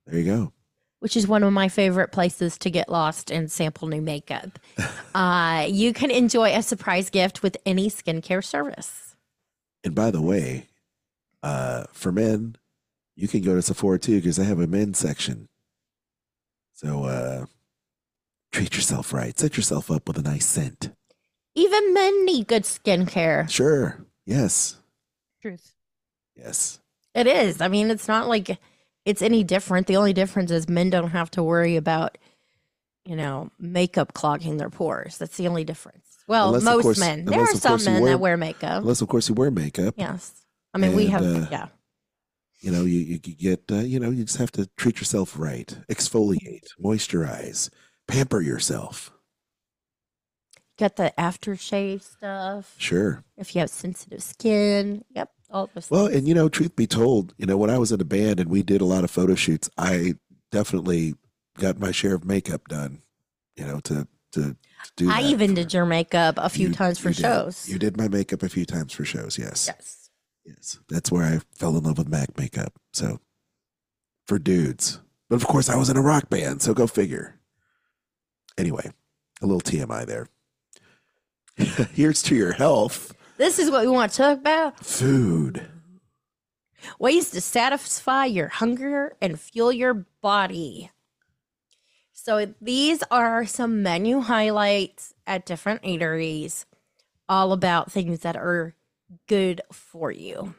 [0.06, 0.52] There you go.
[1.00, 4.60] which is one of my favorite places to get lost and sample new makeup.
[5.16, 9.16] uh, you can enjoy a surprise gift with any skincare service.
[9.82, 10.68] And by the way,
[11.42, 12.54] uh, for men,
[13.16, 15.48] you can go to Sephora too because they have a men's section.
[16.74, 17.46] So uh,
[18.52, 19.38] treat yourself right.
[19.38, 20.90] Set yourself up with a nice scent.
[21.54, 23.48] Even men need good skincare.
[23.50, 24.04] Sure.
[24.24, 24.76] Yes.
[25.42, 25.72] Truth.
[26.36, 26.80] Yes.
[27.14, 27.60] It is.
[27.60, 28.58] I mean, it's not like
[29.04, 29.86] it's any different.
[29.86, 32.16] The only difference is men don't have to worry about,
[33.04, 35.18] you know, makeup clogging their pores.
[35.18, 35.98] That's the only difference.
[36.28, 37.24] Well, Unless, most course- men.
[37.24, 38.82] There are some men wear- that wear makeup.
[38.82, 39.94] Unless, of course, you wear makeup.
[39.98, 40.32] yes.
[40.74, 41.68] I mean, we have, uh, yeah.
[42.60, 45.76] You know, you, you get, uh, you know, you just have to treat yourself right.
[45.90, 47.68] Exfoliate, moisturize,
[48.12, 49.10] pamper yourself.
[50.78, 52.74] Get the aftershave stuff.
[52.78, 53.22] Sure.
[53.36, 55.04] If you have sensitive skin.
[55.14, 55.30] Yep.
[55.50, 56.18] All those Well, things.
[56.18, 58.48] and you know, truth be told, you know, when I was in a band and
[58.50, 60.14] we did a lot of photo shoots, I
[60.50, 61.14] definitely
[61.58, 63.02] got my share of makeup done.
[63.56, 64.56] You know, to to, to
[64.96, 65.10] do.
[65.10, 67.22] I even for- did your makeup a few you- times for you did.
[67.22, 67.68] shows.
[67.68, 69.36] You did my makeup a few times for shows.
[69.38, 70.10] Yes, Yes.
[70.46, 72.72] yes, that's where I fell in love with Mac makeup.
[72.94, 73.20] So
[74.26, 77.38] for dudes, but of course, I was in a rock band, so go figure.
[78.58, 78.90] Anyway,
[79.40, 80.28] a little TMI there.
[81.92, 83.14] Here's to your health.
[83.36, 84.84] This is what we want to talk about.
[84.84, 85.66] Food.
[86.98, 90.90] Ways to satisfy your hunger and fuel your body.
[92.12, 96.66] So these are some menu highlights at different eateries,
[97.28, 98.74] all about things that are
[99.26, 100.54] good for you.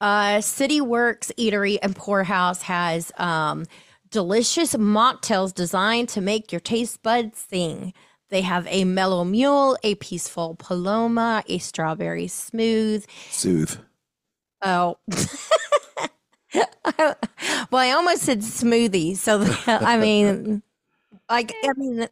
[0.00, 3.64] Uh, City Works Eatery and Pour House has um,
[4.10, 7.92] delicious mocktails designed to make your taste buds sing.
[8.30, 13.04] They have a mellow mule, a peaceful paloma, a strawberry smooth.
[13.30, 13.76] Soothe.
[14.62, 14.98] Oh.
[16.54, 17.16] well,
[17.72, 19.16] I almost said smoothie.
[19.16, 20.62] So, I mean,
[21.30, 22.08] like, I mean,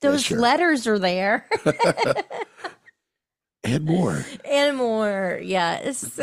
[0.00, 0.38] those sure.
[0.38, 1.48] letters are there
[3.64, 4.24] And more.
[4.44, 5.40] and more.
[5.42, 6.20] Yes.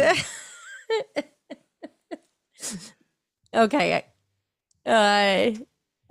[3.54, 4.06] okay.
[4.86, 5.51] Uh,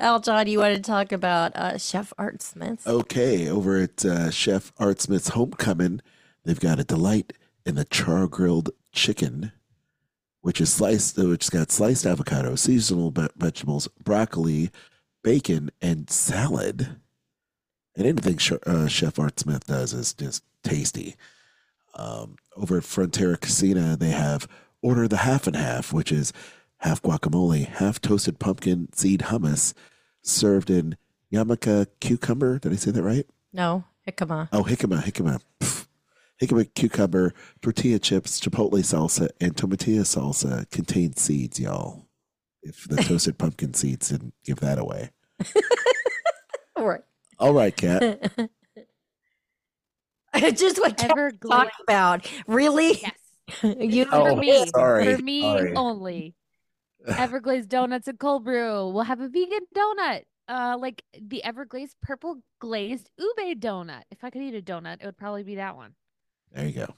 [0.01, 2.87] Aljon, you want to talk about uh, Chef Art Smith?
[2.87, 6.01] Okay, over at uh, Chef Art Smith's Homecoming,
[6.45, 7.33] they've got a delight
[7.67, 9.53] in the char grilled chicken,
[10.41, 14.71] which is sliced, which has got sliced avocado, seasonal vegetables, broccoli,
[15.23, 16.97] bacon, and salad.
[17.97, 21.17] And anything uh, Chef Art Smith does is just tasty.
[21.95, 24.49] Um, over at Frontera Cocina, they have
[24.81, 26.33] order the half and half, which is
[26.81, 29.73] half guacamole, half toasted pumpkin seed hummus,
[30.23, 30.97] served in
[31.33, 32.59] Yamaka cucumber.
[32.59, 33.27] Did I say that right?
[33.53, 34.49] No, jicama.
[34.53, 35.41] Oh, jicama, jicama.
[35.61, 35.87] Pff.
[36.43, 42.07] Jicama cucumber, tortilla chips, chipotle salsa, and tomatilla salsa contain seeds, y'all.
[42.63, 45.11] If the toasted pumpkin seeds didn't give that away.
[46.77, 47.01] All right.
[47.39, 48.33] All right, Cat.
[50.55, 51.41] Just what Cat Everglazed.
[51.51, 52.31] talked about.
[52.47, 53.01] Really?
[53.03, 53.13] Yes.
[53.79, 54.67] you For Oh, me.
[54.69, 55.75] sorry, For me sorry.
[55.75, 56.35] only.
[57.07, 58.89] Everglazed donuts and cold brew.
[58.89, 60.23] We'll have a vegan donut.
[60.49, 64.03] Uh, like the Everglazed purple glazed ube donut.
[64.11, 65.95] If I could eat a donut, it would probably be that one.
[66.53, 66.95] There you go.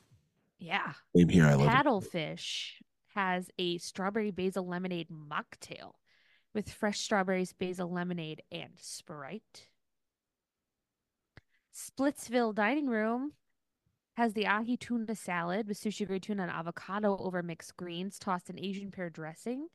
[0.58, 0.92] Yeah.
[1.14, 1.46] Same here.
[1.46, 1.70] I love it.
[1.70, 2.70] Paddlefish
[3.14, 5.92] has a strawberry basil lemonade mocktail
[6.54, 9.68] with fresh strawberries, basil lemonade, and Sprite.
[11.74, 13.32] Splitsville Dining Room
[14.14, 18.50] has the ahi tuna salad with sushi grade tuna and avocado over mixed greens, tossed
[18.50, 19.68] in Asian pear dressing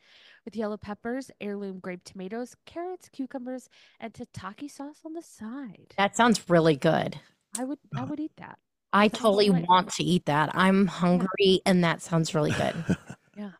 [0.46, 3.70] with yellow peppers, heirloom grape tomatoes, carrots, cucumbers,
[4.00, 5.94] and tataki sauce on the side.
[5.98, 7.20] That sounds really good.
[7.60, 8.60] I would I would eat that.
[8.94, 9.68] I Sounds totally delightful.
[9.76, 10.52] want to eat that.
[10.56, 12.76] I'm hungry and that sounds really good.
[13.38, 13.52] Yeah.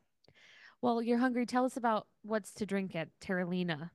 [0.82, 1.46] Well, you're hungry.
[1.46, 3.92] Tell us about what's to drink at Terralina.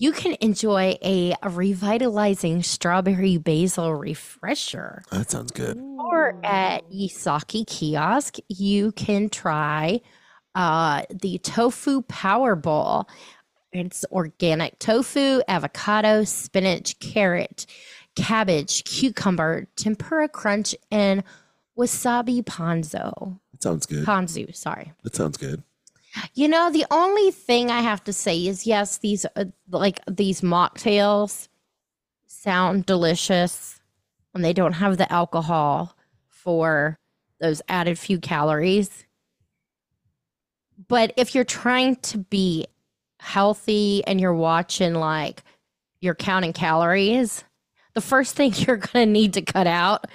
[0.00, 5.02] You can enjoy a revitalizing strawberry basil refresher.
[5.10, 5.76] that sounds good.
[5.98, 10.00] Or at YeSake Kiosk, you can try
[10.54, 13.08] uh, the Tofu Power Bowl.
[13.72, 17.66] It's organic tofu, avocado, spinach, carrot,
[18.14, 21.24] cabbage, cucumber, tempura crunch, and
[21.76, 23.40] wasabi ponzo.
[23.50, 24.06] That sounds good.
[24.06, 24.92] Ponzu, sorry.
[25.02, 25.64] That sounds good.
[26.34, 30.40] You know, the only thing I have to say is yes, these uh, like these
[30.40, 31.48] mocktails
[32.26, 33.80] sound delicious
[34.34, 35.96] and they don't have the alcohol
[36.28, 36.98] for
[37.40, 39.04] those added few calories.
[40.86, 42.66] But if you're trying to be
[43.20, 45.42] healthy and you're watching like
[46.00, 47.44] you're counting calories,
[47.94, 50.06] the first thing you're going to need to cut out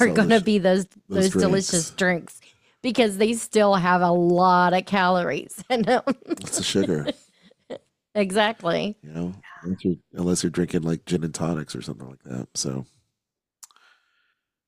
[0.00, 2.40] are going to be those those those delicious drinks
[2.82, 6.02] because they still have a lot of calories in them.
[6.26, 7.06] It's the sugar,
[8.14, 8.96] exactly.
[9.02, 12.48] you know, unless you're, unless you're drinking like gin and tonics or something like that.
[12.54, 12.84] So,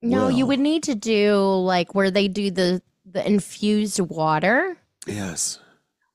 [0.03, 5.59] No, you would need to do like where they do the the infused water yes.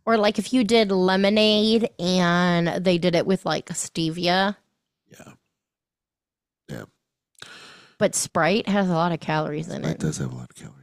[0.08, 4.56] or like if you did lemonade and they did it with like stevia,
[5.12, 5.34] Yeah.
[6.68, 6.84] Yeah.
[8.00, 10.00] But Sprite has a lot of calories in It it.
[10.00, 10.79] does have a lot of calories.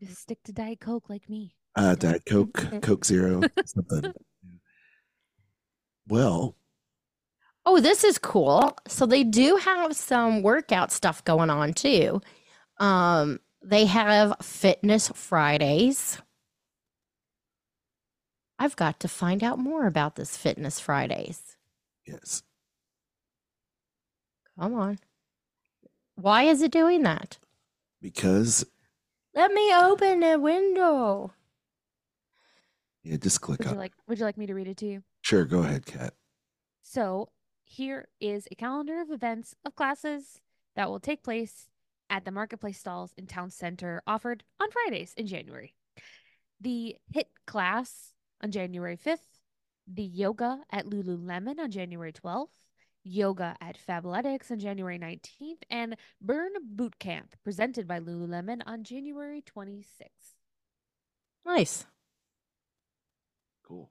[0.00, 0.08] Yeah.
[0.08, 1.54] Just stick to Diet Coke like me.
[1.76, 4.12] Uh, Diet Coke, Coke Zero, something.
[6.08, 6.56] Well,
[7.64, 8.76] Oh, this is cool.
[8.88, 12.20] So they do have some workout stuff going on too.
[12.78, 16.18] Um, they have fitness Fridays.
[18.58, 21.56] I've got to find out more about this fitness Fridays.
[22.06, 22.42] yes.
[24.58, 24.98] Come on.
[26.16, 27.38] Why is it doing that?
[28.02, 28.64] Because,
[29.34, 31.32] Let me open a window.
[33.02, 33.78] yeah, just click Would you on.
[33.78, 35.02] like would you like me to read it to you?
[35.22, 36.14] Sure, go ahead, Cat.
[36.82, 37.30] So
[37.64, 40.40] here is a calendar of events of classes
[40.74, 41.68] that will take place
[42.08, 45.74] at the marketplace stalls in town center offered on Fridays in January.
[46.60, 49.38] The HIIT class on January 5th,
[49.86, 52.48] the yoga at Lululemon on January 12th,
[53.04, 59.42] yoga at Fabletics on January 19th, and Burn Boot Camp presented by Lululemon on January
[59.42, 60.34] 26th.
[61.44, 61.86] Nice.
[63.66, 63.90] Cool.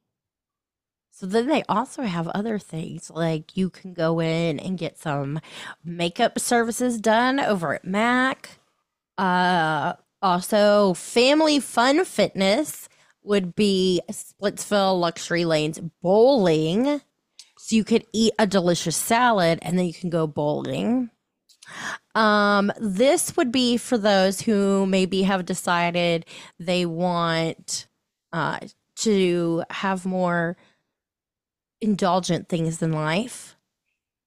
[1.11, 5.41] So then they also have other things like you can go in and get some
[5.83, 8.59] makeup services done over at Mac.
[9.17, 12.87] Uh, also, Family Fun Fitness
[13.23, 17.01] would be Splitsville Luxury Lanes Bowling.
[17.69, 21.11] So you could eat a delicious salad and then you can go bowling.
[22.15, 26.25] Um, this would be for those who maybe have decided
[26.59, 27.85] they want
[28.33, 28.57] uh,
[29.01, 30.57] to have more
[31.79, 33.55] indulgent things in life.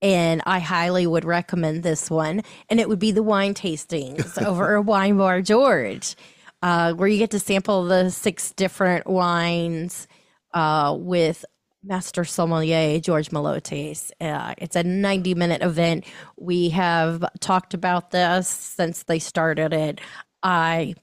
[0.01, 2.43] And I highly would recommend this one.
[2.70, 6.14] And it would be the wine tastings over at Wine Bar George,
[6.62, 10.07] uh, where you get to sample the six different wines
[10.55, 11.45] uh, with
[11.83, 14.11] Master Sommelier George Miliotes.
[14.20, 16.05] Uh, it's a 90 minute event.
[16.37, 20.01] We have talked about this since they started it.
[20.43, 20.95] I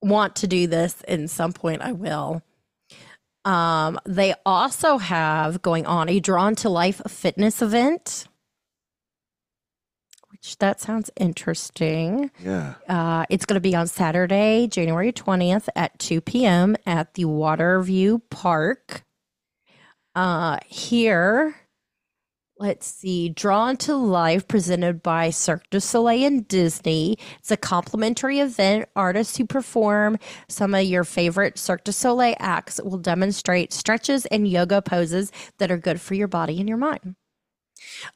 [0.00, 2.42] want to do this, in some point I will.
[3.44, 8.26] Um, they also have going on a Drawn to Life fitness event,
[10.30, 12.30] which that sounds interesting.
[12.42, 12.74] Yeah.
[12.88, 16.76] Uh, it's going to be on Saturday, January 20th at 2 p.m.
[16.86, 19.04] at the Waterview Park.
[20.14, 21.56] Uh, here,
[22.58, 27.18] let's see, Drawn to Life presented by Cirque du Soleil and Disney.
[27.40, 28.88] It's a complimentary event.
[28.94, 34.46] Artists who perform some of your favorite Cirque du Soleil acts will demonstrate stretches and
[34.46, 37.16] yoga poses that are good for your body and your mind.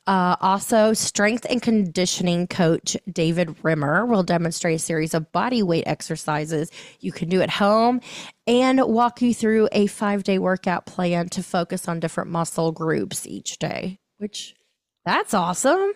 [0.07, 5.85] Uh, also, strength and conditioning coach David Rimmer will demonstrate a series of body weight
[5.87, 6.71] exercises
[7.01, 8.01] you can do at home
[8.47, 13.27] and walk you through a five day workout plan to focus on different muscle groups
[13.27, 14.55] each day, which
[15.05, 15.93] that's awesome,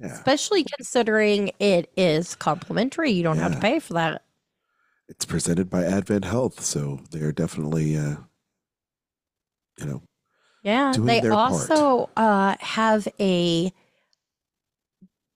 [0.00, 0.06] Yeah.
[0.12, 3.10] especially considering it is complimentary.
[3.10, 4.22] You don't have to pay for that.
[5.08, 8.16] It's presented by Advent Health, so they're definitely, uh,
[9.78, 10.02] you know,
[10.64, 13.70] Yeah, they also uh, have a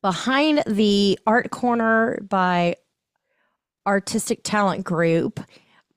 [0.00, 2.76] behind the art corner by
[3.86, 5.38] Artistic Talent Group.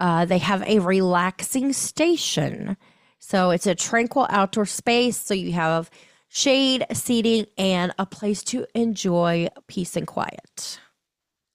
[0.01, 2.75] Uh, they have a relaxing station,
[3.19, 5.15] so it's a tranquil outdoor space.
[5.15, 5.89] So you have
[6.27, 10.77] shade, seating, and a place to enjoy peace and quiet.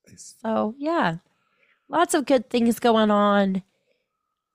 [0.08, 0.34] Nice.
[0.40, 1.16] So yeah,
[1.90, 3.62] lots of good things going on,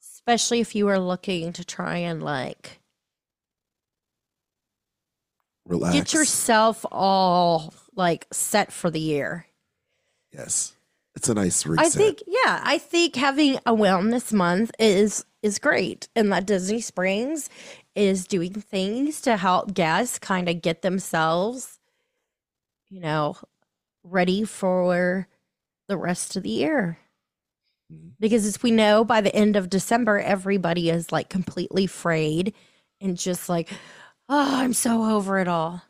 [0.02, 2.81] especially if you are looking to try and like
[5.72, 5.96] relax.
[5.96, 9.46] get yourself all like set for the year.
[10.34, 10.74] yes,
[11.16, 11.86] it's a nice reset.
[11.86, 16.82] I think yeah, I think having a wellness month is is great and that Disney
[16.82, 17.50] Springs
[17.96, 21.80] is doing things to help guests kind of get themselves
[22.90, 23.36] you know
[24.04, 25.28] ready for
[25.88, 26.98] the rest of the year.
[27.92, 28.12] Mhm.
[28.20, 32.54] Because as we know by the end of December everybody is like completely frayed
[33.02, 33.70] and just like
[34.32, 35.84] oh, I'm so over it all.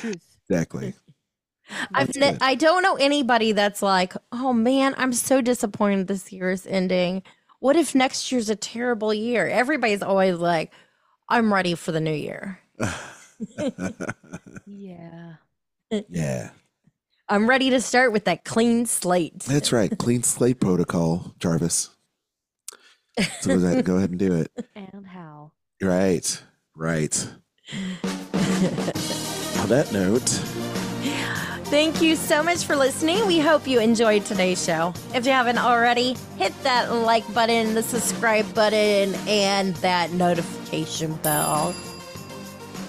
[0.00, 0.22] Truth.
[0.48, 0.94] exactly.
[1.94, 6.50] I've ne- I don't know anybody that's like, oh man, I'm so disappointed this year
[6.50, 7.22] is ending.
[7.58, 9.48] What if next year's a terrible year?
[9.48, 10.72] Everybody's always like,
[11.28, 12.60] I'm ready for the new year.
[14.66, 15.34] Yeah.
[16.08, 16.50] yeah,
[17.28, 19.40] I'm ready to start with that clean slate.
[19.40, 19.96] that's right.
[19.98, 21.90] Clean slate protocol, Jarvis.
[23.40, 24.50] So go ahead, go ahead and do it.
[24.76, 25.13] And how?
[25.84, 26.42] Right,
[26.74, 27.28] right.
[29.60, 30.28] On that note,
[31.68, 33.26] Thank you so much for listening.
[33.26, 34.94] We hope you enjoyed today's show.
[35.12, 41.74] If you haven't already, hit that like button, the subscribe button, and that notification bell.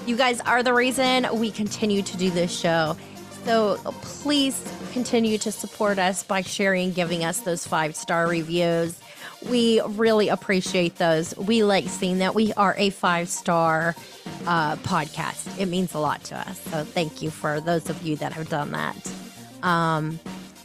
[0.06, 2.96] You guys are the reason we continue to do this show.
[3.44, 4.62] So please
[4.94, 9.00] continue to support us by sharing, giving us those five star reviews.
[9.50, 11.36] We really appreciate those.
[11.38, 13.96] We like seeing that we are a five star
[14.48, 15.60] uh, podcast.
[15.60, 16.60] It means a lot to us.
[16.62, 19.12] So thank you for those of you that have done that.
[19.64, 20.20] Um,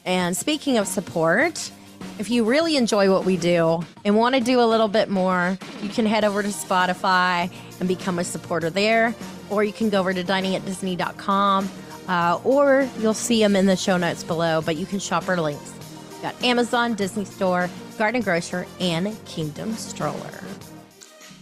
[0.05, 1.71] and speaking of support,
[2.19, 5.59] if you really enjoy what we do and want to do a little bit more,
[5.83, 9.15] you can head over to Spotify and become a supporter there,
[9.49, 11.69] or you can go over to diningatdisney.com,
[12.09, 14.61] uh, or you'll see them in the show notes below.
[14.61, 15.73] But you can shop our links.
[16.11, 20.33] We've got Amazon, Disney Store, Garden Grocer, and Kingdom Stroller.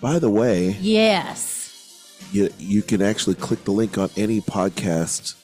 [0.00, 1.70] by the way, Yes.
[2.32, 5.34] you you can actually click the link on any podcast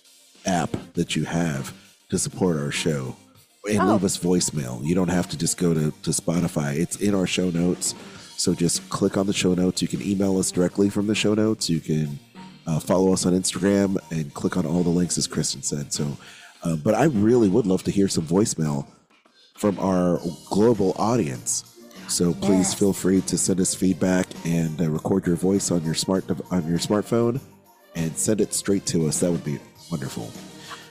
[0.44, 1.72] app that you have
[2.10, 3.14] to support our show
[3.70, 3.92] and Oh.
[3.92, 4.84] leave us voicemail.
[4.84, 6.74] You don't have to just go to, to Spotify.
[6.74, 7.94] It's in our show notes.
[8.36, 9.82] So just click on the show notes.
[9.82, 11.70] You can email us directly from the show notes.
[11.70, 12.18] You can
[12.66, 15.92] uh, follow us on Instagram and click on all the links, as Kristen said.
[15.92, 16.16] So,
[16.64, 18.86] uh, but I really would love to hear some voicemail
[19.55, 21.64] from our global audience.
[22.09, 22.74] So please Yes.
[22.74, 26.68] feel free to send us feedback and uh, record your voice on your smart on
[26.68, 27.40] your smartphone
[27.94, 29.20] and send it straight to us.
[29.20, 29.59] That would be
[29.90, 30.30] wonderful.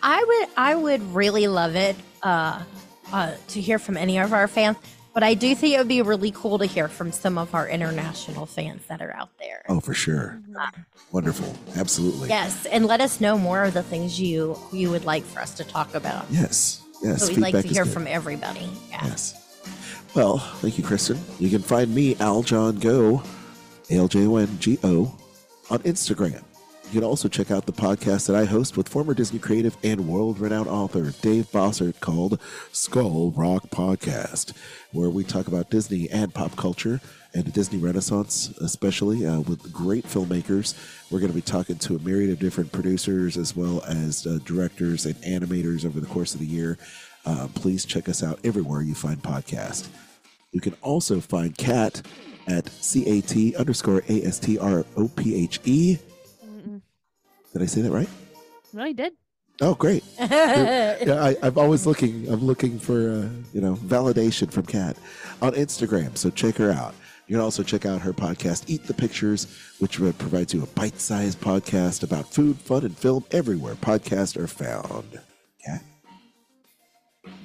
[0.01, 2.63] I would I would really love it uh,
[3.11, 4.77] uh, to hear from any of our fans,
[5.13, 7.69] but I do think it would be really cool to hear from some of our
[7.69, 9.63] international fans that are out there.
[9.69, 10.41] Oh, for sure.
[11.11, 11.55] Wonderful.
[11.75, 12.29] Absolutely.
[12.29, 15.53] Yes, and let us know more of the things you you would like for us
[15.55, 16.25] to talk about.
[16.31, 16.82] Yes.
[17.03, 17.27] Yes.
[17.27, 17.93] So we'd like to hear good.
[17.93, 18.69] from everybody.
[18.89, 19.05] Yeah.
[19.05, 19.39] Yes.
[20.15, 21.19] Well, thank you, Kristen.
[21.39, 23.23] You can find me, Aljon Go,
[23.89, 25.15] A L J O N G O,
[25.69, 26.43] on Instagram.
[26.91, 30.07] You can also check out the podcast that I host with former Disney creative and
[30.07, 32.39] world renowned author Dave Bossert called
[32.71, 34.53] Skull Rock Podcast,
[34.91, 37.01] where we talk about Disney and pop culture
[37.33, 40.75] and the Disney Renaissance, especially uh, with great filmmakers.
[41.11, 44.39] We're going to be talking to a myriad of different producers as well as uh,
[44.45, 46.77] directors and animators over the course of the year.
[47.25, 49.87] Uh, please check us out everywhere you find podcast.
[50.51, 52.01] You can also find Cat
[52.47, 55.97] at C-A-T underscore A-S-T-R-O-P-H-E.
[57.53, 58.09] Did I say that right?
[58.73, 59.13] No, you did.
[59.61, 60.03] Oh, great.
[60.19, 62.27] yeah, I, I'm always looking.
[62.27, 64.97] I'm looking for uh, you know validation from Cat
[65.41, 66.17] on Instagram.
[66.17, 66.95] So check her out.
[67.27, 69.47] You can also check out her podcast, Eat the Pictures,
[69.79, 75.19] which provides you a bite-sized podcast about food, fun, and film everywhere podcasts are found.
[75.65, 75.79] Yeah.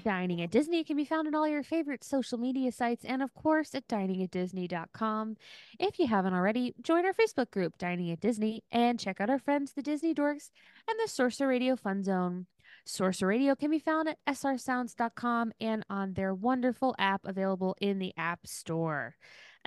[0.04, 3.32] Dining at Disney can be found on all your favorite social media sites and, of
[3.34, 5.36] course, at diningatdisney.com.
[5.78, 9.38] If you haven't already, join our Facebook group, Dining at Disney, and check out our
[9.38, 10.50] friends, the Disney Dorks
[10.88, 12.46] and the Sorcerer Radio Fun Zone.
[12.84, 18.12] Sorcerer Radio can be found at srsounds.com and on their wonderful app available in the
[18.16, 19.14] App Store.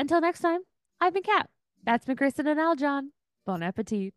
[0.02, 0.62] Until next time,
[1.00, 1.48] I've been Cat.
[1.84, 3.10] That's been Kristen and Aljon.
[3.46, 4.16] Bon appetit.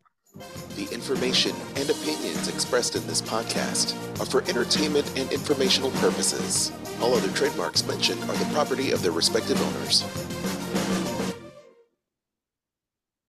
[0.76, 6.72] The information and opinions expressed in this podcast are for entertainment and informational purposes.
[7.02, 10.04] All other trademarks mentioned are the property of their respective owners.